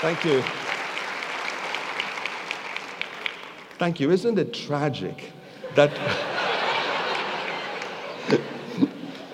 Thank 0.00 0.24
you. 0.24 0.42
Thank 3.78 4.00
you. 4.00 4.10
Isn't 4.10 4.40
it 4.40 4.52
tragic 4.52 5.30
that, 5.76 5.92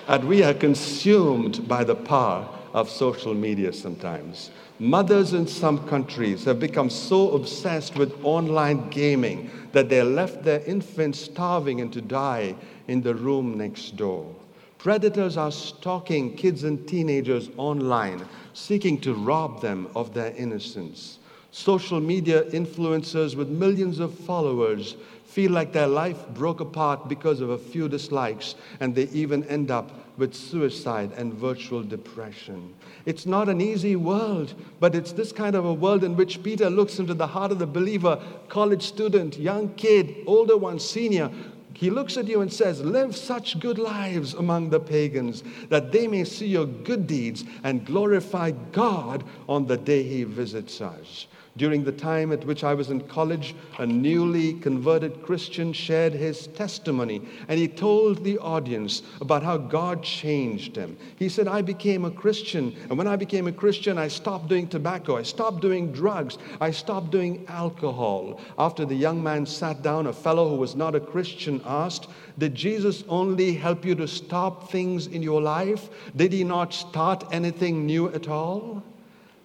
that 0.07 0.23
we 0.23 0.43
are 0.43 0.53
consumed 0.53 1.67
by 1.67 1.83
the 1.83 1.95
power 1.95 2.56
of 2.77 2.89
social 2.89 3.33
media 3.33 3.73
sometimes? 3.73 4.51
Mothers 4.77 5.33
in 5.33 5.47
some 5.47 5.87
countries 5.87 6.45
have 6.45 6.59
become 6.59 6.91
so 6.91 7.31
obsessed 7.31 7.95
with 7.95 8.13
online 8.23 8.87
gaming 8.89 9.49
that 9.71 9.89
they 9.89 10.03
left 10.03 10.43
their 10.43 10.61
infants 10.65 11.19
starving 11.19 11.81
and 11.81 11.91
to 11.91 12.01
die 12.01 12.55
in 12.87 13.01
the 13.01 13.15
room 13.15 13.57
next 13.57 13.97
door. 13.97 14.33
Predators 14.77 15.37
are 15.37 15.51
stalking 15.51 16.35
kids 16.35 16.63
and 16.63 16.87
teenagers 16.87 17.49
online, 17.57 18.23
seeking 18.53 19.01
to 19.01 19.15
rob 19.15 19.59
them 19.59 19.87
of 19.95 20.13
their 20.13 20.31
innocence. 20.35 21.17
Social 21.49 21.99
media 21.99 22.43
influencers 22.51 23.35
with 23.35 23.49
millions 23.49 23.99
of 23.99 24.13
followers 24.13 24.95
feel 25.25 25.51
like 25.51 25.73
their 25.73 25.87
life 25.87 26.27
broke 26.35 26.59
apart 26.59 27.09
because 27.09 27.41
of 27.41 27.49
a 27.49 27.57
few 27.57 27.89
dislikes, 27.89 28.53
and 28.79 28.93
they 28.93 29.07
even 29.09 29.43
end 29.45 29.71
up 29.71 29.89
with 30.17 30.33
suicide 30.33 31.11
and 31.15 31.33
virtual 31.33 31.83
depression. 31.83 32.73
It's 33.05 33.25
not 33.25 33.49
an 33.49 33.61
easy 33.61 33.95
world, 33.95 34.53
but 34.79 34.95
it's 34.95 35.11
this 35.11 35.31
kind 35.31 35.55
of 35.55 35.65
a 35.65 35.73
world 35.73 36.03
in 36.03 36.15
which 36.15 36.43
Peter 36.43 36.69
looks 36.69 36.99
into 36.99 37.13
the 37.13 37.27
heart 37.27 37.51
of 37.51 37.59
the 37.59 37.67
believer, 37.67 38.21
college 38.49 38.83
student, 38.83 39.37
young 39.37 39.73
kid, 39.75 40.15
older 40.25 40.57
one, 40.57 40.79
senior, 40.79 41.31
he 41.77 41.91
looks 41.91 42.17
at 42.17 42.25
you 42.25 42.41
and 42.41 42.51
says, 42.51 42.81
Live 42.81 43.15
such 43.15 43.59
good 43.59 43.77
lives 43.77 44.33
among 44.33 44.71
the 44.71 44.79
pagans 44.79 45.43
that 45.69 45.91
they 45.91 46.07
may 46.07 46.23
see 46.23 46.47
your 46.47 46.65
good 46.65 47.05
deeds 47.05 47.43
and 47.63 47.85
glorify 47.85 48.49
God 48.71 49.23
on 49.47 49.67
the 49.67 49.77
day 49.77 50.01
he 50.01 50.23
visits 50.23 50.81
us. 50.81 51.27
During 51.57 51.83
the 51.83 51.91
time 51.91 52.31
at 52.31 52.45
which 52.45 52.63
I 52.63 52.75
was 52.75 52.91
in 52.91 53.01
college, 53.01 53.55
a 53.79 53.85
newly 53.85 54.53
converted 54.53 55.23
Christian 55.23 55.73
shared 55.73 56.13
his 56.13 56.47
testimony 56.47 57.21
and 57.47 57.59
he 57.59 57.67
told 57.67 58.23
the 58.23 58.37
audience 58.37 59.01
about 59.21 59.41
how 59.41 59.57
God 59.57 60.03
changed 60.03 60.75
him. 60.75 60.95
He 61.17 61.29
said, 61.29 61.47
I 61.47 61.63
became 61.63 62.05
a 62.05 62.11
Christian, 62.11 62.75
and 62.89 62.97
when 62.97 63.07
I 63.07 63.15
became 63.15 63.47
a 63.47 63.51
Christian, 63.51 63.97
I 63.97 64.07
stopped 64.07 64.47
doing 64.47 64.67
tobacco, 64.67 65.17
I 65.17 65.23
stopped 65.23 65.61
doing 65.61 65.91
drugs, 65.91 66.37
I 66.61 66.69
stopped 66.69 67.11
doing 67.11 67.43
alcohol. 67.47 68.39
After 68.59 68.85
the 68.85 68.95
young 68.95 69.23
man 69.23 69.45
sat 69.45 69.81
down, 69.81 70.05
a 70.05 70.13
fellow 70.13 70.49
who 70.49 70.57
was 70.57 70.75
not 70.75 70.93
a 70.93 70.99
Christian 70.99 71.61
asked, 71.65 72.07
Did 72.37 72.53
Jesus 72.53 73.03
only 73.09 73.53
help 73.53 73.83
you 73.83 73.95
to 73.95 74.07
stop 74.07 74.69
things 74.69 75.07
in 75.07 75.23
your 75.23 75.41
life? 75.41 75.89
Did 76.15 76.33
he 76.33 76.43
not 76.43 76.73
start 76.73 77.23
anything 77.31 77.85
new 77.85 78.09
at 78.09 78.27
all? 78.27 78.83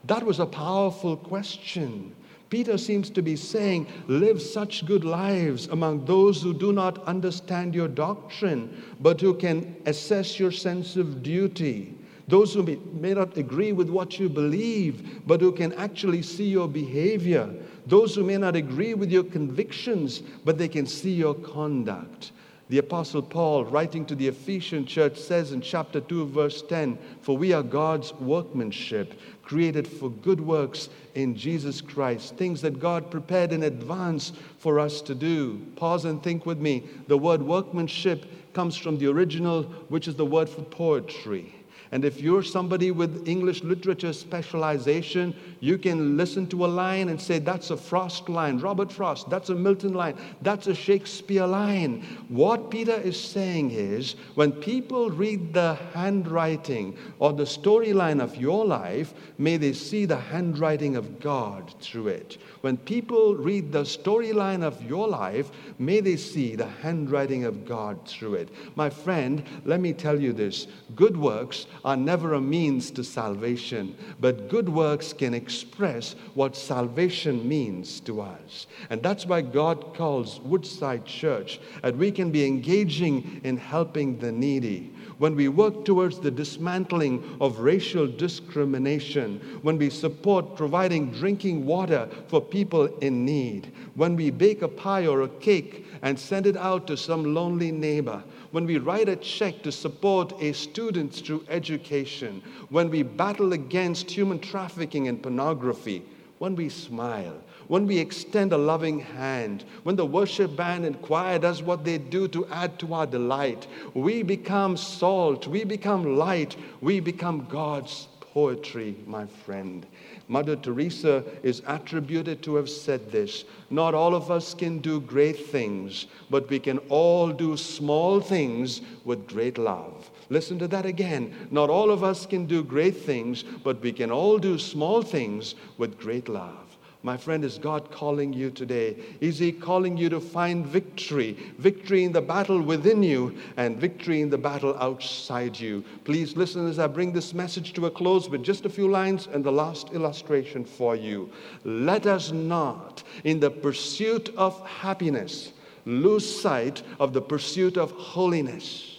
That 0.05 0.25
was 0.25 0.41
a 0.41 0.47
powerful 0.47 1.17
question. 1.17 2.15
Peter 2.51 2.77
seems 2.77 3.09
to 3.11 3.23
be 3.23 3.35
saying, 3.35 3.87
Live 4.09 4.43
such 4.43 4.85
good 4.85 5.05
lives 5.05 5.69
among 5.69 6.05
those 6.05 6.43
who 6.43 6.53
do 6.53 6.73
not 6.73 7.03
understand 7.05 7.75
your 7.75 7.89
doctrine, 7.89 8.83
but 9.01 9.21
who 9.21 9.33
can 9.35 9.75
assess 9.87 10.39
your 10.39 10.53
sense 10.53 10.97
of 10.97 11.23
duty. 11.23 11.95
Those 12.29 12.55
who 12.55 12.63
may, 12.63 13.15
not 13.15 13.37
agree 13.37 13.73
with 13.73 13.89
what 13.89 14.19
you 14.19 14.29
believe, 14.29 15.27
but 15.27 15.41
who 15.41 15.53
can 15.53 15.73
actually 15.75 16.23
see 16.23 16.49
your 16.49 16.69
behavior. 16.69 17.49
Those 17.87 18.15
who 18.15 18.23
may 18.23 18.37
not 18.37 18.55
agree 18.55 18.95
with 18.95 19.11
your 19.11 19.25
convictions, 19.25 20.21
but 20.45 20.59
they 20.59 20.69
can 20.69 20.87
see 20.87 21.13
your 21.13 21.35
conduct. 21.35 22.33
The 22.69 22.79
Apostle 22.79 23.23
Paul, 23.23 23.65
writing 23.65 24.07
to 24.07 24.15
the 24.15 24.29
Ephesian 24.29 24.87
church, 24.87 25.19
says 25.19 25.53
in 25.53 25.61
chapter 25.61 26.01
2, 26.01 26.27
verse 26.27 26.63
10 26.63 26.97
For 27.21 27.37
we 27.37 27.53
are 27.53 27.63
God's 27.63 28.15
workmanship, 28.15 29.15
created 29.43 29.87
for 29.87 30.11
good 30.11 30.41
works 30.41 30.89
in 31.15 31.37
Jesus 31.37 31.81
Christ, 31.81 32.37
things 32.37 32.63
that 32.63 32.81
God 32.81 33.11
prepared 33.11 33.53
in 33.53 33.65
advance 33.65 34.33
for 34.59 34.81
us 34.81 35.01
to 35.03 35.15
do. 35.15 35.61
Pause 35.77 36.07
and 36.07 36.23
think 36.23 36.47
with 36.47 36.59
me. 36.59 36.85
The 37.09 37.19
word 37.19 37.43
workmanship 37.43 38.25
comes 38.55 38.77
from 38.77 38.99
the 38.99 39.09
original, 39.09 39.65
which 39.89 40.09
is 40.09 40.15
the 40.15 40.27
word 40.27 40.49
for 40.49 40.63
poetry. 40.63 41.55
And 41.93 42.07
if 42.07 42.23
you're 42.23 42.43
somebody 42.43 42.91
with 42.91 43.29
English 43.29 43.63
literature 43.63 44.15
specialization, 44.15 45.37
you 45.61 45.77
can 45.77 46.17
listen 46.17 46.47
to 46.47 46.65
a 46.65 46.67
line 46.67 47.11
and 47.11 47.21
say, 47.21 47.39
that's 47.39 47.71
a 47.71 47.77
Frost 47.77 48.31
line, 48.31 48.59
Robert 48.59 48.91
Frost, 48.91 49.29
that's 49.29 49.51
a 49.51 49.55
Milton 49.55 49.93
line, 49.93 50.17
that's 50.41 50.69
a 50.69 50.75
Shakespeare 50.75 51.47
line. 51.47 52.03
What 52.29 52.71
Peter 52.71 52.95
is 52.95 53.21
saying 53.21 53.73
is, 53.73 54.17
when 54.37 54.53
people 54.53 55.11
read 55.11 55.53
the 55.53 55.75
handwriting 55.93 56.97
or 57.19 57.35
the 57.35 57.45
storyline 57.45 58.23
of 58.23 58.37
your 58.37 58.65
life, 58.65 59.13
may 59.37 59.59
they 59.59 59.75
see 59.75 60.07
the 60.07 60.17
handwriting 60.17 60.97
of 60.97 61.21
God 61.21 61.75
through 61.79 62.09
it. 62.09 62.39
When 62.63 62.77
people 62.77 63.35
read 63.35 63.73
the 63.73 63.83
storyline 63.83 64.63
of 64.63 64.81
your 64.85 65.09
life, 65.09 65.51
may 65.81 66.01
they 66.01 66.17
see 66.17 66.55
the 66.55 66.69
handwriting 66.69 67.45
of 67.45 67.67
God 67.67 68.07
through 68.07 68.35
it. 68.35 68.51
My 68.77 68.89
friend, 68.89 69.43
let 69.65 69.81
me 69.81 69.93
tell 69.93 70.21
you 70.21 70.33
this 70.33 70.69
good 70.95 71.17
works 71.17 71.67
are 71.85 71.97
never 71.97 72.35
a 72.35 72.41
means 72.41 72.93
to 72.93 73.03
salvation, 73.03 73.97
but 74.21 74.49
good 74.49 74.69
works 74.69 75.13
can 75.13 75.35
express 75.35 76.15
what 76.35 76.55
salvation 76.57 77.47
means 77.49 77.99
to 78.01 78.21
us. 78.21 78.69
And 78.91 79.03
that's 79.03 79.27
why 79.27 79.43
God 79.43 79.95
calls 79.97 80.39
Woodside 80.41 81.05
Church, 81.05 81.59
that 81.83 81.97
we 81.97 82.13
can 82.13 82.31
be 82.31 82.47
engaging 82.47 83.41
in 83.43 83.57
helping 83.57 84.19
the 84.19 84.31
needy 84.31 84.92
when 85.23 85.37
we 85.37 85.47
work 85.47 85.85
towards 85.85 86.19
the 86.19 86.33
dismantling 86.33 87.23
of 87.41 87.61
racial 87.61 88.09
discrimination, 88.09 89.39
when 89.63 89.79
we 89.79 89.89
support 89.89 90.57
providing 90.57 91.13
drinking 91.13 91.65
water 91.65 92.09
for 92.27 92.41
people 92.41 92.87
in 92.99 93.25
need, 93.25 93.73
when 93.95 94.17
we 94.17 94.33
bake 94.33 94.63
a 94.63 94.67
pie 94.67 95.07
or 95.07 95.23
a 95.23 95.29
cake 95.29 95.87
and 96.03 96.19
send 96.19 96.45
it 96.45 96.57
out 96.57 96.89
to 96.89 96.97
some 96.97 97.33
lonely 97.35 97.71
neighbor, 97.71 98.21
when 98.51 98.67
we 98.67 98.79
write 98.79 99.09
a 99.09 99.15
check 99.15 99.63
to 99.63 99.71
support 99.71 100.33
a 100.43 100.53
student 100.53 101.15
through 101.15 101.45
education, 101.49 102.43
when 102.71 102.91
we 102.91 103.05
battle 103.05 103.53
against 103.53 104.11
human 104.11 104.41
trafficking 104.41 105.07
and 105.07 105.23
pornography, 105.23 106.03
when 106.41 106.57
we 106.57 106.69
smile, 106.69 107.41
when 107.73 107.87
we 107.87 107.99
extend 107.99 108.53
a 108.53 108.59
loving 108.59 109.01
hand, 109.01 109.65
when 109.83 109.97
the 109.97 110.05
worship 110.05 110.55
band 110.55 110.85
and 110.85 111.01
choir 111.01 111.39
does 111.39 111.63
what 111.63 111.87
they 111.87 111.97
do 111.97 112.29
to 112.29 112.47
add 112.49 112.79
to 112.79 112.93
our 112.93 113.07
delight, 113.07 113.67
we 113.95 114.23
become 114.23 114.77
salt, 114.77 115.47
we 115.47 115.65
become 115.65 116.19
light, 116.19 116.55
we 116.83 117.01
become 117.01 117.47
God's 117.49 118.09
poetry, 118.21 118.95
my 119.07 119.25
friend. 119.25 119.87
Mother 120.29 120.55
Teresa 120.55 121.25
is 121.43 121.63
attributed 121.67 122.43
to 122.43 122.57
have 122.57 122.69
said 122.69 123.11
this 123.11 123.47
Not 123.71 123.95
all 123.95 124.15
of 124.15 124.31
us 124.31 124.53
can 124.53 124.81
do 124.81 125.01
great 125.01 125.47
things, 125.47 126.09
but 126.29 126.51
we 126.51 126.59
can 126.59 126.77
all 126.91 127.29
do 127.31 127.57
small 127.57 128.21
things 128.21 128.83
with 129.07 129.27
great 129.27 129.57
love. 129.57 130.11
Listen 130.29 130.59
to 130.59 130.69
that 130.69 130.85
again. 130.85 131.49
Not 131.51 131.71
all 131.71 131.91
of 131.91 132.05
us 132.05 132.27
can 132.27 132.45
do 132.45 132.63
great 132.63 132.99
things, 132.99 133.45
but 133.65 133.81
we 133.81 133.93
can 133.93 134.11
all 134.11 134.37
do 134.37 134.59
small 134.59 135.01
things 135.01 135.55
with 135.79 135.99
great 135.99 136.29
love. 136.29 136.62
My 137.05 137.17
friend, 137.17 137.45
is 137.45 137.59
God 137.59 137.91
calling 137.91 138.33
you 138.33 138.53
today? 138.53 138.97
Is 139.21 139.37
He 139.37 139.51
calling 139.51 139.97
you 139.97 140.09
to 140.09 140.21
find 140.21 140.65
victory? 140.65 141.37
Victory 141.59 142.05
in 142.05 142.13
the 142.13 142.21
battle 142.21 142.63
within 142.63 143.03
you 143.03 143.37
and 143.57 143.77
victory 143.77 144.21
in 144.21 144.31
the 144.31 144.39
battle 144.39 144.77
outside 144.79 145.59
you. 145.59 145.85
Please 146.05 146.37
listen 146.37 146.69
as 146.69 146.79
I 146.79 146.87
bring 146.87 147.13
this 147.13 147.35
message 147.35 147.73
to 147.73 147.87
a 147.87 147.91
close 147.91 148.29
with 148.29 148.45
just 148.45 148.67
a 148.67 148.71
few 148.71 148.89
lines 148.89 149.27
and 149.27 149.43
the 149.43 149.51
last 149.51 149.91
illustration 149.93 150.65
for 150.65 150.95
you. 150.95 151.29
Let 151.65 152.07
us 152.07 152.31
not, 152.31 153.03
in 153.25 153.41
the 153.41 153.51
pursuit 153.51 154.29
of 154.37 154.65
happiness, 154.65 155.53
lose 155.85 156.41
sight 156.41 156.85
of 157.01 157.13
the 157.13 157.23
pursuit 157.23 157.77
of 157.77 157.91
holiness. 157.91 158.99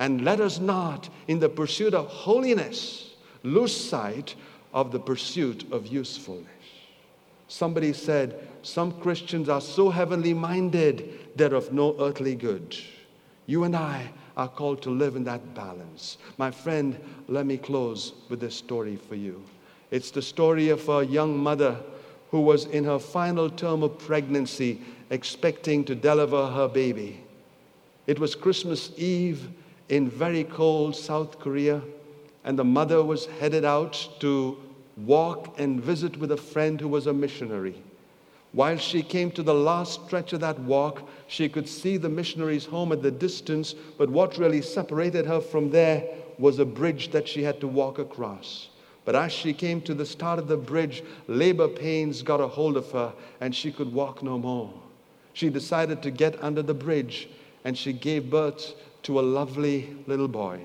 And 0.00 0.24
let 0.24 0.40
us 0.40 0.58
not, 0.58 1.08
in 1.28 1.38
the 1.38 1.48
pursuit 1.48 1.94
of 1.94 2.08
holiness, 2.08 3.14
lose 3.44 3.74
sight 3.74 4.34
of 4.74 4.90
the 4.90 4.98
pursuit 4.98 5.72
of 5.72 5.86
usefulness. 5.86 6.55
Somebody 7.48 7.92
said, 7.92 8.46
Some 8.62 8.92
Christians 9.00 9.48
are 9.48 9.60
so 9.60 9.90
heavenly 9.90 10.34
minded, 10.34 11.36
they're 11.36 11.54
of 11.54 11.72
no 11.72 11.96
earthly 12.00 12.34
good. 12.34 12.76
You 13.46 13.64
and 13.64 13.76
I 13.76 14.10
are 14.36 14.48
called 14.48 14.82
to 14.82 14.90
live 14.90 15.16
in 15.16 15.24
that 15.24 15.54
balance. 15.54 16.18
My 16.36 16.50
friend, 16.50 16.98
let 17.28 17.46
me 17.46 17.56
close 17.56 18.12
with 18.28 18.40
this 18.40 18.56
story 18.56 18.96
for 18.96 19.14
you. 19.14 19.42
It's 19.90 20.10
the 20.10 20.22
story 20.22 20.68
of 20.68 20.88
a 20.88 21.06
young 21.06 21.38
mother 21.38 21.76
who 22.30 22.40
was 22.40 22.64
in 22.66 22.84
her 22.84 22.98
final 22.98 23.48
term 23.48 23.82
of 23.82 23.98
pregnancy, 23.98 24.80
expecting 25.10 25.84
to 25.84 25.94
deliver 25.94 26.48
her 26.48 26.68
baby. 26.68 27.22
It 28.06 28.18
was 28.18 28.34
Christmas 28.34 28.90
Eve 28.96 29.48
in 29.88 30.10
very 30.10 30.44
cold 30.44 30.96
South 30.96 31.38
Korea, 31.38 31.80
and 32.44 32.58
the 32.58 32.64
mother 32.64 33.02
was 33.02 33.26
headed 33.26 33.64
out 33.64 34.08
to 34.20 34.58
walk 34.96 35.58
and 35.58 35.82
visit 35.82 36.16
with 36.16 36.32
a 36.32 36.36
friend 36.36 36.80
who 36.80 36.88
was 36.88 37.06
a 37.06 37.12
missionary. 37.12 37.74
While 38.52 38.78
she 38.78 39.02
came 39.02 39.30
to 39.32 39.42
the 39.42 39.54
last 39.54 40.06
stretch 40.06 40.32
of 40.32 40.40
that 40.40 40.58
walk, 40.60 41.06
she 41.26 41.48
could 41.48 41.68
see 41.68 41.96
the 41.96 42.08
missionary's 42.08 42.64
home 42.64 42.92
at 42.92 43.02
the 43.02 43.10
distance, 43.10 43.74
but 43.98 44.08
what 44.08 44.38
really 44.38 44.62
separated 44.62 45.26
her 45.26 45.40
from 45.40 45.70
there 45.70 46.04
was 46.38 46.58
a 46.58 46.64
bridge 46.64 47.10
that 47.10 47.28
she 47.28 47.42
had 47.42 47.60
to 47.60 47.68
walk 47.68 47.98
across. 47.98 48.68
But 49.04 49.14
as 49.14 49.32
she 49.32 49.52
came 49.52 49.80
to 49.82 49.94
the 49.94 50.06
start 50.06 50.38
of 50.38 50.48
the 50.48 50.56
bridge, 50.56 51.02
labor 51.28 51.68
pains 51.68 52.22
got 52.22 52.40
a 52.40 52.48
hold 52.48 52.76
of 52.76 52.90
her 52.92 53.12
and 53.40 53.54
she 53.54 53.70
could 53.70 53.92
walk 53.92 54.22
no 54.22 54.38
more. 54.38 54.72
She 55.32 55.50
decided 55.50 56.02
to 56.02 56.10
get 56.10 56.42
under 56.42 56.62
the 56.62 56.74
bridge 56.74 57.28
and 57.64 57.76
she 57.76 57.92
gave 57.92 58.30
birth 58.30 58.74
to 59.04 59.20
a 59.20 59.22
lovely 59.22 59.96
little 60.06 60.28
boy. 60.28 60.60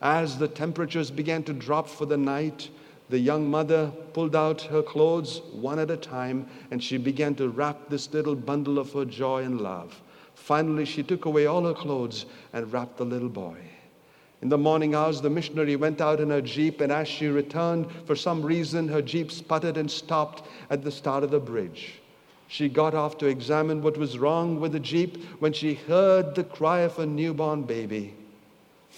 As 0.00 0.38
the 0.38 0.48
temperatures 0.48 1.10
began 1.10 1.42
to 1.44 1.52
drop 1.52 1.88
for 1.88 2.06
the 2.06 2.16
night, 2.16 2.70
the 3.08 3.18
young 3.18 3.50
mother 3.50 3.90
pulled 4.12 4.36
out 4.36 4.62
her 4.62 4.82
clothes 4.82 5.40
one 5.52 5.78
at 5.78 5.90
a 5.90 5.96
time 5.96 6.46
and 6.70 6.82
she 6.82 6.98
began 6.98 7.34
to 7.36 7.48
wrap 7.48 7.88
this 7.88 8.12
little 8.12 8.34
bundle 8.34 8.78
of 8.78 8.92
her 8.92 9.04
joy 9.04 9.42
and 9.42 9.60
love. 9.60 10.00
Finally, 10.34 10.84
she 10.84 11.02
took 11.02 11.24
away 11.24 11.46
all 11.46 11.64
her 11.64 11.74
clothes 11.74 12.26
and 12.52 12.72
wrapped 12.72 12.96
the 12.96 13.04
little 13.04 13.28
boy. 13.28 13.56
In 14.40 14.48
the 14.48 14.58
morning 14.58 14.94
hours, 14.94 15.20
the 15.20 15.30
missionary 15.30 15.74
went 15.74 16.00
out 16.00 16.20
in 16.20 16.30
her 16.30 16.40
jeep, 16.40 16.80
and 16.80 16.92
as 16.92 17.08
she 17.08 17.26
returned, 17.26 17.88
for 18.06 18.14
some 18.14 18.40
reason, 18.40 18.86
her 18.86 19.02
jeep 19.02 19.32
sputtered 19.32 19.76
and 19.76 19.90
stopped 19.90 20.48
at 20.70 20.84
the 20.84 20.92
start 20.92 21.24
of 21.24 21.32
the 21.32 21.40
bridge. 21.40 22.00
She 22.46 22.68
got 22.68 22.94
off 22.94 23.18
to 23.18 23.26
examine 23.26 23.82
what 23.82 23.98
was 23.98 24.16
wrong 24.16 24.60
with 24.60 24.72
the 24.72 24.80
jeep 24.80 25.22
when 25.40 25.52
she 25.52 25.74
heard 25.74 26.34
the 26.34 26.44
cry 26.44 26.80
of 26.80 26.98
a 26.98 27.04
newborn 27.04 27.64
baby. 27.64 28.14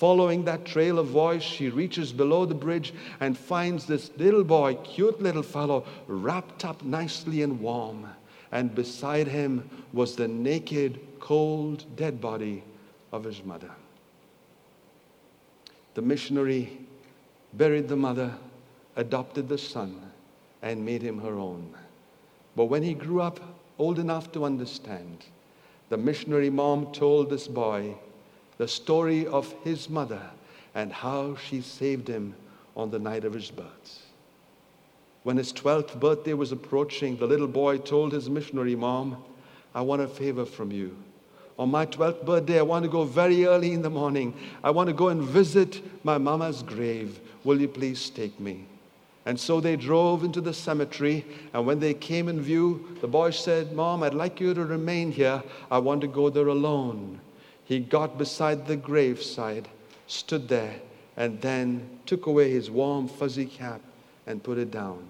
Following 0.00 0.44
that 0.44 0.64
trail 0.64 0.98
of 0.98 1.08
voice, 1.08 1.42
she 1.42 1.68
reaches 1.68 2.10
below 2.10 2.46
the 2.46 2.54
bridge 2.54 2.94
and 3.20 3.36
finds 3.36 3.84
this 3.84 4.10
little 4.16 4.44
boy, 4.44 4.76
cute 4.76 5.20
little 5.20 5.42
fellow, 5.42 5.84
wrapped 6.06 6.64
up 6.64 6.82
nicely 6.82 7.42
and 7.42 7.60
warm. 7.60 8.06
And 8.50 8.74
beside 8.74 9.28
him 9.28 9.68
was 9.92 10.16
the 10.16 10.26
naked, 10.26 10.98
cold, 11.20 11.84
dead 11.96 12.18
body 12.18 12.64
of 13.12 13.24
his 13.24 13.44
mother. 13.44 13.70
The 15.92 16.00
missionary 16.00 16.78
buried 17.52 17.86
the 17.86 17.96
mother, 17.96 18.32
adopted 18.96 19.50
the 19.50 19.58
son, 19.58 20.00
and 20.62 20.82
made 20.82 21.02
him 21.02 21.20
her 21.20 21.38
own. 21.38 21.74
But 22.56 22.70
when 22.70 22.82
he 22.82 22.94
grew 22.94 23.20
up 23.20 23.38
old 23.78 23.98
enough 23.98 24.32
to 24.32 24.46
understand, 24.46 25.26
the 25.90 25.98
missionary 25.98 26.48
mom 26.48 26.90
told 26.90 27.28
this 27.28 27.46
boy 27.46 27.96
the 28.60 28.68
story 28.68 29.26
of 29.26 29.50
his 29.64 29.88
mother 29.88 30.20
and 30.74 30.92
how 30.92 31.34
she 31.34 31.62
saved 31.62 32.06
him 32.06 32.34
on 32.76 32.90
the 32.90 32.98
night 32.98 33.24
of 33.24 33.32
his 33.32 33.50
birth. 33.50 34.06
When 35.22 35.38
his 35.38 35.50
12th 35.52 35.98
birthday 35.98 36.34
was 36.34 36.52
approaching, 36.52 37.16
the 37.16 37.26
little 37.26 37.48
boy 37.48 37.78
told 37.78 38.12
his 38.12 38.28
missionary 38.28 38.76
mom, 38.76 39.24
I 39.74 39.80
want 39.80 40.02
a 40.02 40.08
favor 40.08 40.44
from 40.44 40.70
you 40.70 40.94
on 41.60 41.70
my 41.70 41.84
12th 41.84 42.24
birthday, 42.24 42.58
I 42.58 42.62
want 42.62 42.84
to 42.84 42.90
go 42.90 43.04
very 43.04 43.44
early 43.44 43.72
in 43.72 43.82
the 43.82 43.90
morning. 43.90 44.34
I 44.64 44.70
want 44.70 44.86
to 44.86 44.94
go 44.94 45.08
and 45.08 45.22
visit 45.22 45.82
my 46.02 46.16
mama's 46.16 46.62
grave. 46.62 47.20
Will 47.44 47.60
you 47.60 47.68
please 47.68 48.08
take 48.08 48.40
me? 48.40 48.64
And 49.26 49.38
so 49.38 49.60
they 49.60 49.76
drove 49.76 50.24
into 50.24 50.40
the 50.40 50.54
cemetery. 50.54 51.22
And 51.52 51.66
when 51.66 51.78
they 51.78 51.92
came 51.92 52.28
in 52.28 52.40
view, 52.40 52.96
the 53.02 53.08
boy 53.08 53.28
said, 53.32 53.72
Mom, 53.72 54.02
I'd 54.02 54.14
like 54.14 54.40
you 54.40 54.54
to 54.54 54.64
remain 54.64 55.12
here. 55.12 55.42
I 55.70 55.76
want 55.76 56.00
to 56.00 56.08
go 56.08 56.30
there 56.30 56.48
alone. 56.48 57.20
He 57.70 57.78
got 57.78 58.18
beside 58.18 58.66
the 58.66 58.74
graveside, 58.74 59.68
stood 60.08 60.48
there, 60.48 60.74
and 61.16 61.40
then 61.40 61.88
took 62.04 62.26
away 62.26 62.50
his 62.50 62.68
warm, 62.68 63.06
fuzzy 63.06 63.46
cap 63.46 63.80
and 64.26 64.42
put 64.42 64.58
it 64.58 64.72
down. 64.72 65.04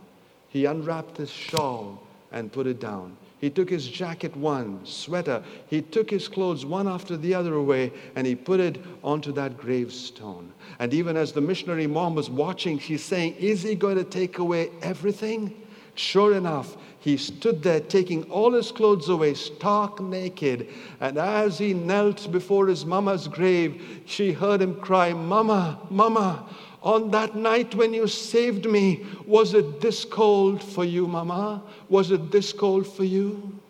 He 0.50 0.66
unwrapped 0.66 1.16
his 1.16 1.30
shawl 1.30 2.02
and 2.30 2.52
put 2.52 2.66
it 2.66 2.78
down. 2.78 3.16
He 3.38 3.48
took 3.48 3.70
his 3.70 3.88
jacket 3.88 4.36
one, 4.36 4.84
sweater. 4.84 5.42
He 5.68 5.80
took 5.80 6.10
his 6.10 6.28
clothes 6.28 6.66
one 6.66 6.86
after 6.86 7.16
the 7.16 7.34
other 7.34 7.54
away 7.54 7.92
and 8.14 8.26
he 8.26 8.34
put 8.34 8.60
it 8.60 8.76
onto 9.02 9.32
that 9.32 9.56
gravestone. 9.56 10.52
And 10.78 10.92
even 10.92 11.16
as 11.16 11.32
the 11.32 11.40
missionary 11.40 11.86
mom 11.86 12.14
was 12.14 12.28
watching, 12.28 12.78
she's 12.78 13.02
saying, 13.02 13.36
Is 13.36 13.62
he 13.62 13.74
going 13.74 13.96
to 13.96 14.04
take 14.04 14.36
away 14.36 14.68
everything? 14.82 15.56
Sure 16.00 16.34
enough, 16.34 16.78
he 16.98 17.18
stood 17.18 17.62
there 17.62 17.78
taking 17.78 18.24
all 18.30 18.54
his 18.54 18.72
clothes 18.72 19.10
away, 19.10 19.34
stark 19.34 20.00
naked. 20.00 20.66
And 20.98 21.18
as 21.18 21.58
he 21.58 21.74
knelt 21.74 22.32
before 22.32 22.68
his 22.68 22.86
mama's 22.86 23.28
grave, 23.28 24.00
she 24.06 24.32
heard 24.32 24.62
him 24.62 24.76
cry, 24.76 25.12
Mama, 25.12 25.78
Mama, 25.90 26.48
on 26.82 27.10
that 27.10 27.36
night 27.36 27.74
when 27.74 27.92
you 27.92 28.06
saved 28.06 28.64
me, 28.64 29.04
was 29.26 29.52
it 29.52 29.82
this 29.82 30.06
cold 30.06 30.64
for 30.64 30.86
you, 30.86 31.06
Mama? 31.06 31.62
Was 31.90 32.10
it 32.10 32.32
this 32.32 32.54
cold 32.54 32.86
for 32.86 33.04
you? 33.04 33.60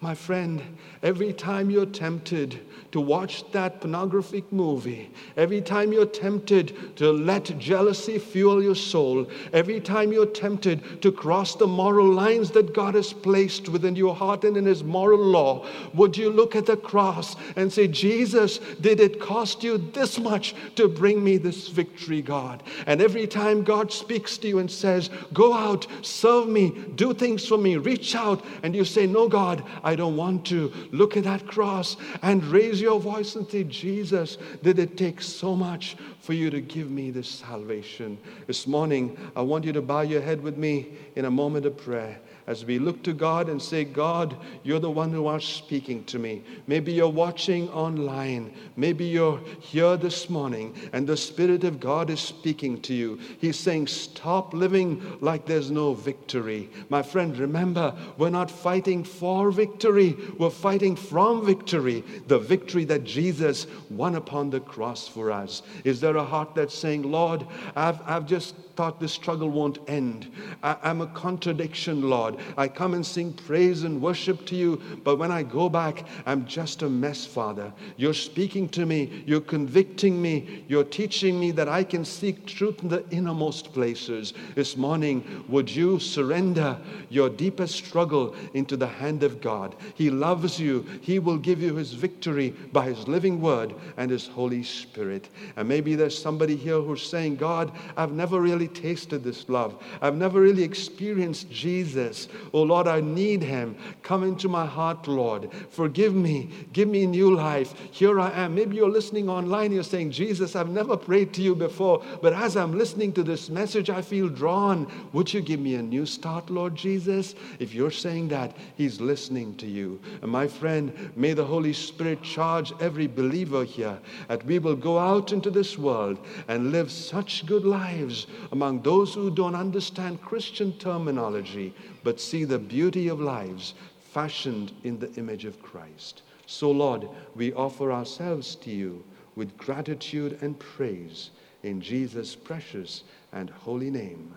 My 0.00 0.14
friend, 0.14 0.62
every 1.02 1.32
time 1.32 1.70
you're 1.70 1.84
tempted 1.84 2.60
to 2.92 3.00
watch 3.00 3.50
that 3.50 3.80
pornographic 3.80 4.50
movie, 4.52 5.10
every 5.36 5.60
time 5.60 5.92
you're 5.92 6.06
tempted 6.06 6.96
to 6.96 7.10
let 7.10 7.58
jealousy 7.58 8.18
fuel 8.18 8.62
your 8.62 8.76
soul, 8.76 9.28
every 9.52 9.80
time 9.80 10.12
you're 10.12 10.24
tempted 10.24 11.02
to 11.02 11.10
cross 11.10 11.56
the 11.56 11.66
moral 11.66 12.06
lines 12.06 12.52
that 12.52 12.72
God 12.72 12.94
has 12.94 13.12
placed 13.12 13.68
within 13.68 13.96
your 13.96 14.14
heart 14.14 14.44
and 14.44 14.56
in 14.56 14.66
His 14.66 14.84
moral 14.84 15.18
law, 15.18 15.66
would 15.94 16.16
you 16.16 16.30
look 16.30 16.54
at 16.54 16.66
the 16.66 16.76
cross 16.76 17.34
and 17.56 17.70
say, 17.70 17.88
Jesus, 17.88 18.58
did 18.80 19.00
it 19.00 19.20
cost 19.20 19.64
you 19.64 19.78
this 19.78 20.18
much 20.18 20.54
to 20.76 20.88
bring 20.88 21.22
me 21.22 21.38
this 21.38 21.66
victory, 21.66 22.22
God? 22.22 22.62
And 22.86 23.02
every 23.02 23.26
time 23.26 23.64
God 23.64 23.92
speaks 23.92 24.38
to 24.38 24.48
you 24.48 24.60
and 24.60 24.70
says, 24.70 25.10
Go 25.32 25.52
out, 25.52 25.88
serve 26.02 26.48
me, 26.48 26.70
do 26.94 27.12
things 27.12 27.46
for 27.46 27.58
me, 27.58 27.76
reach 27.76 28.14
out, 28.14 28.44
and 28.62 28.76
you 28.76 28.84
say, 28.84 29.06
No, 29.06 29.28
God, 29.28 29.64
don't 29.94 30.16
want 30.16 30.46
to, 30.46 30.72
look 30.92 31.16
at 31.16 31.24
that 31.24 31.46
cross 31.46 31.96
and 32.22 32.44
raise 32.44 32.80
your 32.80 33.00
voice 33.00 33.36
and 33.36 33.48
say, 33.48 33.64
Jesus, 33.64 34.38
did 34.62 34.78
it 34.78 34.96
take 34.96 35.20
so 35.20 35.54
much 35.54 35.96
for 36.20 36.32
you 36.32 36.50
to 36.50 36.60
give 36.60 36.90
me 36.90 37.10
this 37.10 37.28
salvation? 37.28 38.18
This 38.46 38.66
morning, 38.66 39.16
I 39.36 39.42
want 39.42 39.64
you 39.64 39.72
to 39.72 39.82
bow 39.82 40.00
your 40.00 40.22
head 40.22 40.42
with 40.42 40.56
me 40.56 40.94
in 41.16 41.24
a 41.24 41.30
moment 41.30 41.66
of 41.66 41.76
prayer 41.76 42.20
as 42.48 42.64
we 42.64 42.78
look 42.78 43.02
to 43.02 43.12
God 43.12 43.50
and 43.50 43.60
say, 43.60 43.84
God, 43.84 44.34
you're 44.62 44.80
the 44.80 44.90
one 44.90 45.12
who 45.12 45.26
are 45.26 45.38
speaking 45.38 46.02
to 46.04 46.18
me. 46.18 46.42
Maybe 46.66 46.92
you're 46.92 47.06
watching 47.06 47.68
online. 47.68 48.54
Maybe 48.74 49.04
you're 49.04 49.38
here 49.60 49.98
this 49.98 50.30
morning 50.30 50.74
and 50.94 51.06
the 51.06 51.16
Spirit 51.16 51.62
of 51.64 51.78
God 51.78 52.08
is 52.08 52.20
speaking 52.20 52.80
to 52.82 52.94
you. 52.94 53.20
He's 53.38 53.58
saying, 53.58 53.88
Stop 53.88 54.54
living 54.54 55.18
like 55.20 55.44
there's 55.44 55.70
no 55.70 55.92
victory. 55.92 56.70
My 56.88 57.02
friend, 57.02 57.36
remember, 57.36 57.94
we're 58.16 58.30
not 58.30 58.50
fighting 58.50 59.04
for 59.04 59.50
victory, 59.50 60.16
we're 60.38 60.48
fighting 60.48 60.96
from 60.96 61.44
victory. 61.44 62.02
The 62.28 62.38
victory 62.38 62.86
that 62.86 63.04
Jesus 63.04 63.66
won 63.90 64.14
upon 64.14 64.48
the 64.48 64.60
cross 64.60 65.06
for 65.06 65.30
us. 65.30 65.60
Is 65.84 66.00
there 66.00 66.16
a 66.16 66.24
heart 66.24 66.54
that's 66.54 66.74
saying, 66.74 67.02
Lord, 67.02 67.46
I've, 67.76 68.00
I've 68.06 68.24
just 68.24 68.54
thought 68.78 69.00
this 69.00 69.12
struggle 69.12 69.48
won't 69.48 69.80
end. 69.88 70.30
I, 70.62 70.76
am 70.84 71.00
a 71.00 71.08
contradiction, 71.08 72.08
Lord. 72.08 72.36
I 72.56 72.68
come 72.68 72.94
and 72.94 73.04
sing 73.04 73.32
praise 73.32 73.82
and 73.82 74.00
worship 74.00 74.46
to 74.46 74.54
you, 74.54 74.80
but 75.02 75.16
when 75.16 75.32
I 75.32 75.42
go 75.42 75.68
back, 75.68 76.04
I'm 76.26 76.46
just 76.46 76.82
a 76.82 76.88
mess, 76.88 77.26
Father. 77.26 77.72
You're 77.96 78.14
speaking 78.14 78.68
to 78.68 78.86
me, 78.86 79.24
you're 79.26 79.40
convicting 79.40 80.22
me, 80.22 80.64
you're 80.68 80.84
teaching 80.84 81.40
me 81.40 81.50
that 81.50 81.68
I 81.68 81.82
can 81.82 82.04
seek 82.04 82.46
truth 82.46 82.84
in 82.84 82.88
the 82.88 83.04
innermost 83.10 83.72
places. 83.72 84.32
This 84.54 84.76
morning, 84.76 85.44
would 85.48 85.68
you 85.68 85.98
surrender 85.98 86.78
your 87.10 87.28
deepest 87.30 87.74
struggle 87.74 88.36
into 88.54 88.76
the 88.76 88.86
hand 88.86 89.24
of 89.24 89.40
God? 89.40 89.74
He 89.96 90.08
loves 90.08 90.60
you, 90.60 90.86
He 91.00 91.18
will 91.18 91.38
give 91.38 91.60
you 91.60 91.74
His 91.74 91.94
victory 91.94 92.50
by 92.72 92.84
His 92.84 93.08
living 93.08 93.40
word 93.40 93.74
and 93.96 94.08
His 94.08 94.28
Holy 94.28 94.62
Spirit. 94.62 95.30
And 95.56 95.68
maybe 95.68 95.96
there's 95.96 96.16
somebody 96.16 96.54
here 96.54 96.80
who's 96.80 97.02
saying, 97.02 97.38
God, 97.38 97.72
I've 97.96 98.12
never 98.12 98.40
really 98.68 98.80
tasted 98.80 99.24
this 99.24 99.48
love. 99.48 99.82
I've 100.00 100.16
never 100.16 100.40
really 100.40 100.62
experienced 100.62 101.50
Jesus. 101.50 102.28
Oh 102.52 102.62
Lord, 102.62 102.86
I 102.86 103.00
need 103.00 103.42
him. 103.42 103.76
Come 104.02 104.24
into 104.24 104.48
my 104.48 104.66
heart, 104.66 105.06
Lord. 105.08 105.50
Forgive 105.70 106.14
me. 106.14 106.50
Give 106.72 106.88
me 106.88 107.06
new 107.06 107.34
life. 107.34 107.74
Here 107.92 108.20
I 108.20 108.30
am. 108.30 108.54
Maybe 108.54 108.76
you're 108.76 108.90
listening 108.90 109.28
online. 109.28 109.72
You're 109.72 109.82
saying, 109.82 110.10
Jesus, 110.10 110.56
I've 110.56 110.68
never 110.68 110.96
prayed 110.96 111.32
to 111.34 111.42
you 111.42 111.54
before, 111.54 112.02
but 112.22 112.32
as 112.32 112.56
I'm 112.56 112.76
listening 112.76 113.12
to 113.14 113.22
this 113.22 113.48
message, 113.48 113.90
I 113.90 114.02
feel 114.02 114.28
drawn. 114.28 114.86
Would 115.12 115.32
you 115.32 115.40
give 115.40 115.60
me 115.60 115.74
a 115.74 115.82
new 115.82 116.06
start, 116.06 116.50
Lord 116.50 116.74
Jesus? 116.74 117.34
If 117.58 117.74
you're 117.74 117.90
saying 117.90 118.28
that, 118.28 118.56
he's 118.76 119.00
listening 119.00 119.54
to 119.56 119.66
you. 119.66 120.00
And 120.22 120.30
my 120.30 120.46
friend, 120.46 120.92
may 121.16 121.32
the 121.32 121.44
Holy 121.44 121.72
Spirit 121.72 122.22
charge 122.22 122.72
every 122.80 123.06
believer 123.06 123.64
here 123.64 123.98
that 124.28 124.44
we 124.44 124.58
will 124.58 124.76
go 124.76 124.98
out 124.98 125.32
into 125.32 125.50
this 125.50 125.78
world 125.78 126.18
and 126.48 126.72
live 126.72 126.90
such 126.90 127.46
good 127.46 127.64
lives 127.64 128.26
among 128.58 128.82
those 128.82 129.14
who 129.14 129.30
don't 129.30 129.54
understand 129.54 130.20
Christian 130.20 130.72
terminology, 130.78 131.72
but 132.02 132.20
see 132.20 132.42
the 132.42 132.58
beauty 132.58 133.06
of 133.06 133.20
lives 133.20 133.74
fashioned 134.00 134.72
in 134.82 134.98
the 134.98 135.12
image 135.14 135.44
of 135.44 135.62
Christ. 135.62 136.22
So, 136.46 136.68
Lord, 136.72 137.08
we 137.36 137.52
offer 137.52 137.92
ourselves 137.92 138.56
to 138.56 138.70
you 138.70 139.04
with 139.36 139.56
gratitude 139.56 140.38
and 140.42 140.58
praise 140.58 141.30
in 141.62 141.80
Jesus' 141.80 142.34
precious 142.34 143.04
and 143.32 143.48
holy 143.48 143.90
name. 143.90 144.34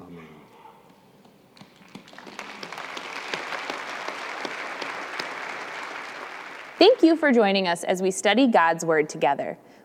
Amen. 0.00 0.26
Thank 6.80 7.04
you 7.04 7.14
for 7.14 7.30
joining 7.30 7.68
us 7.68 7.84
as 7.84 8.02
we 8.02 8.10
study 8.10 8.48
God's 8.48 8.84
Word 8.84 9.08
together. 9.08 9.56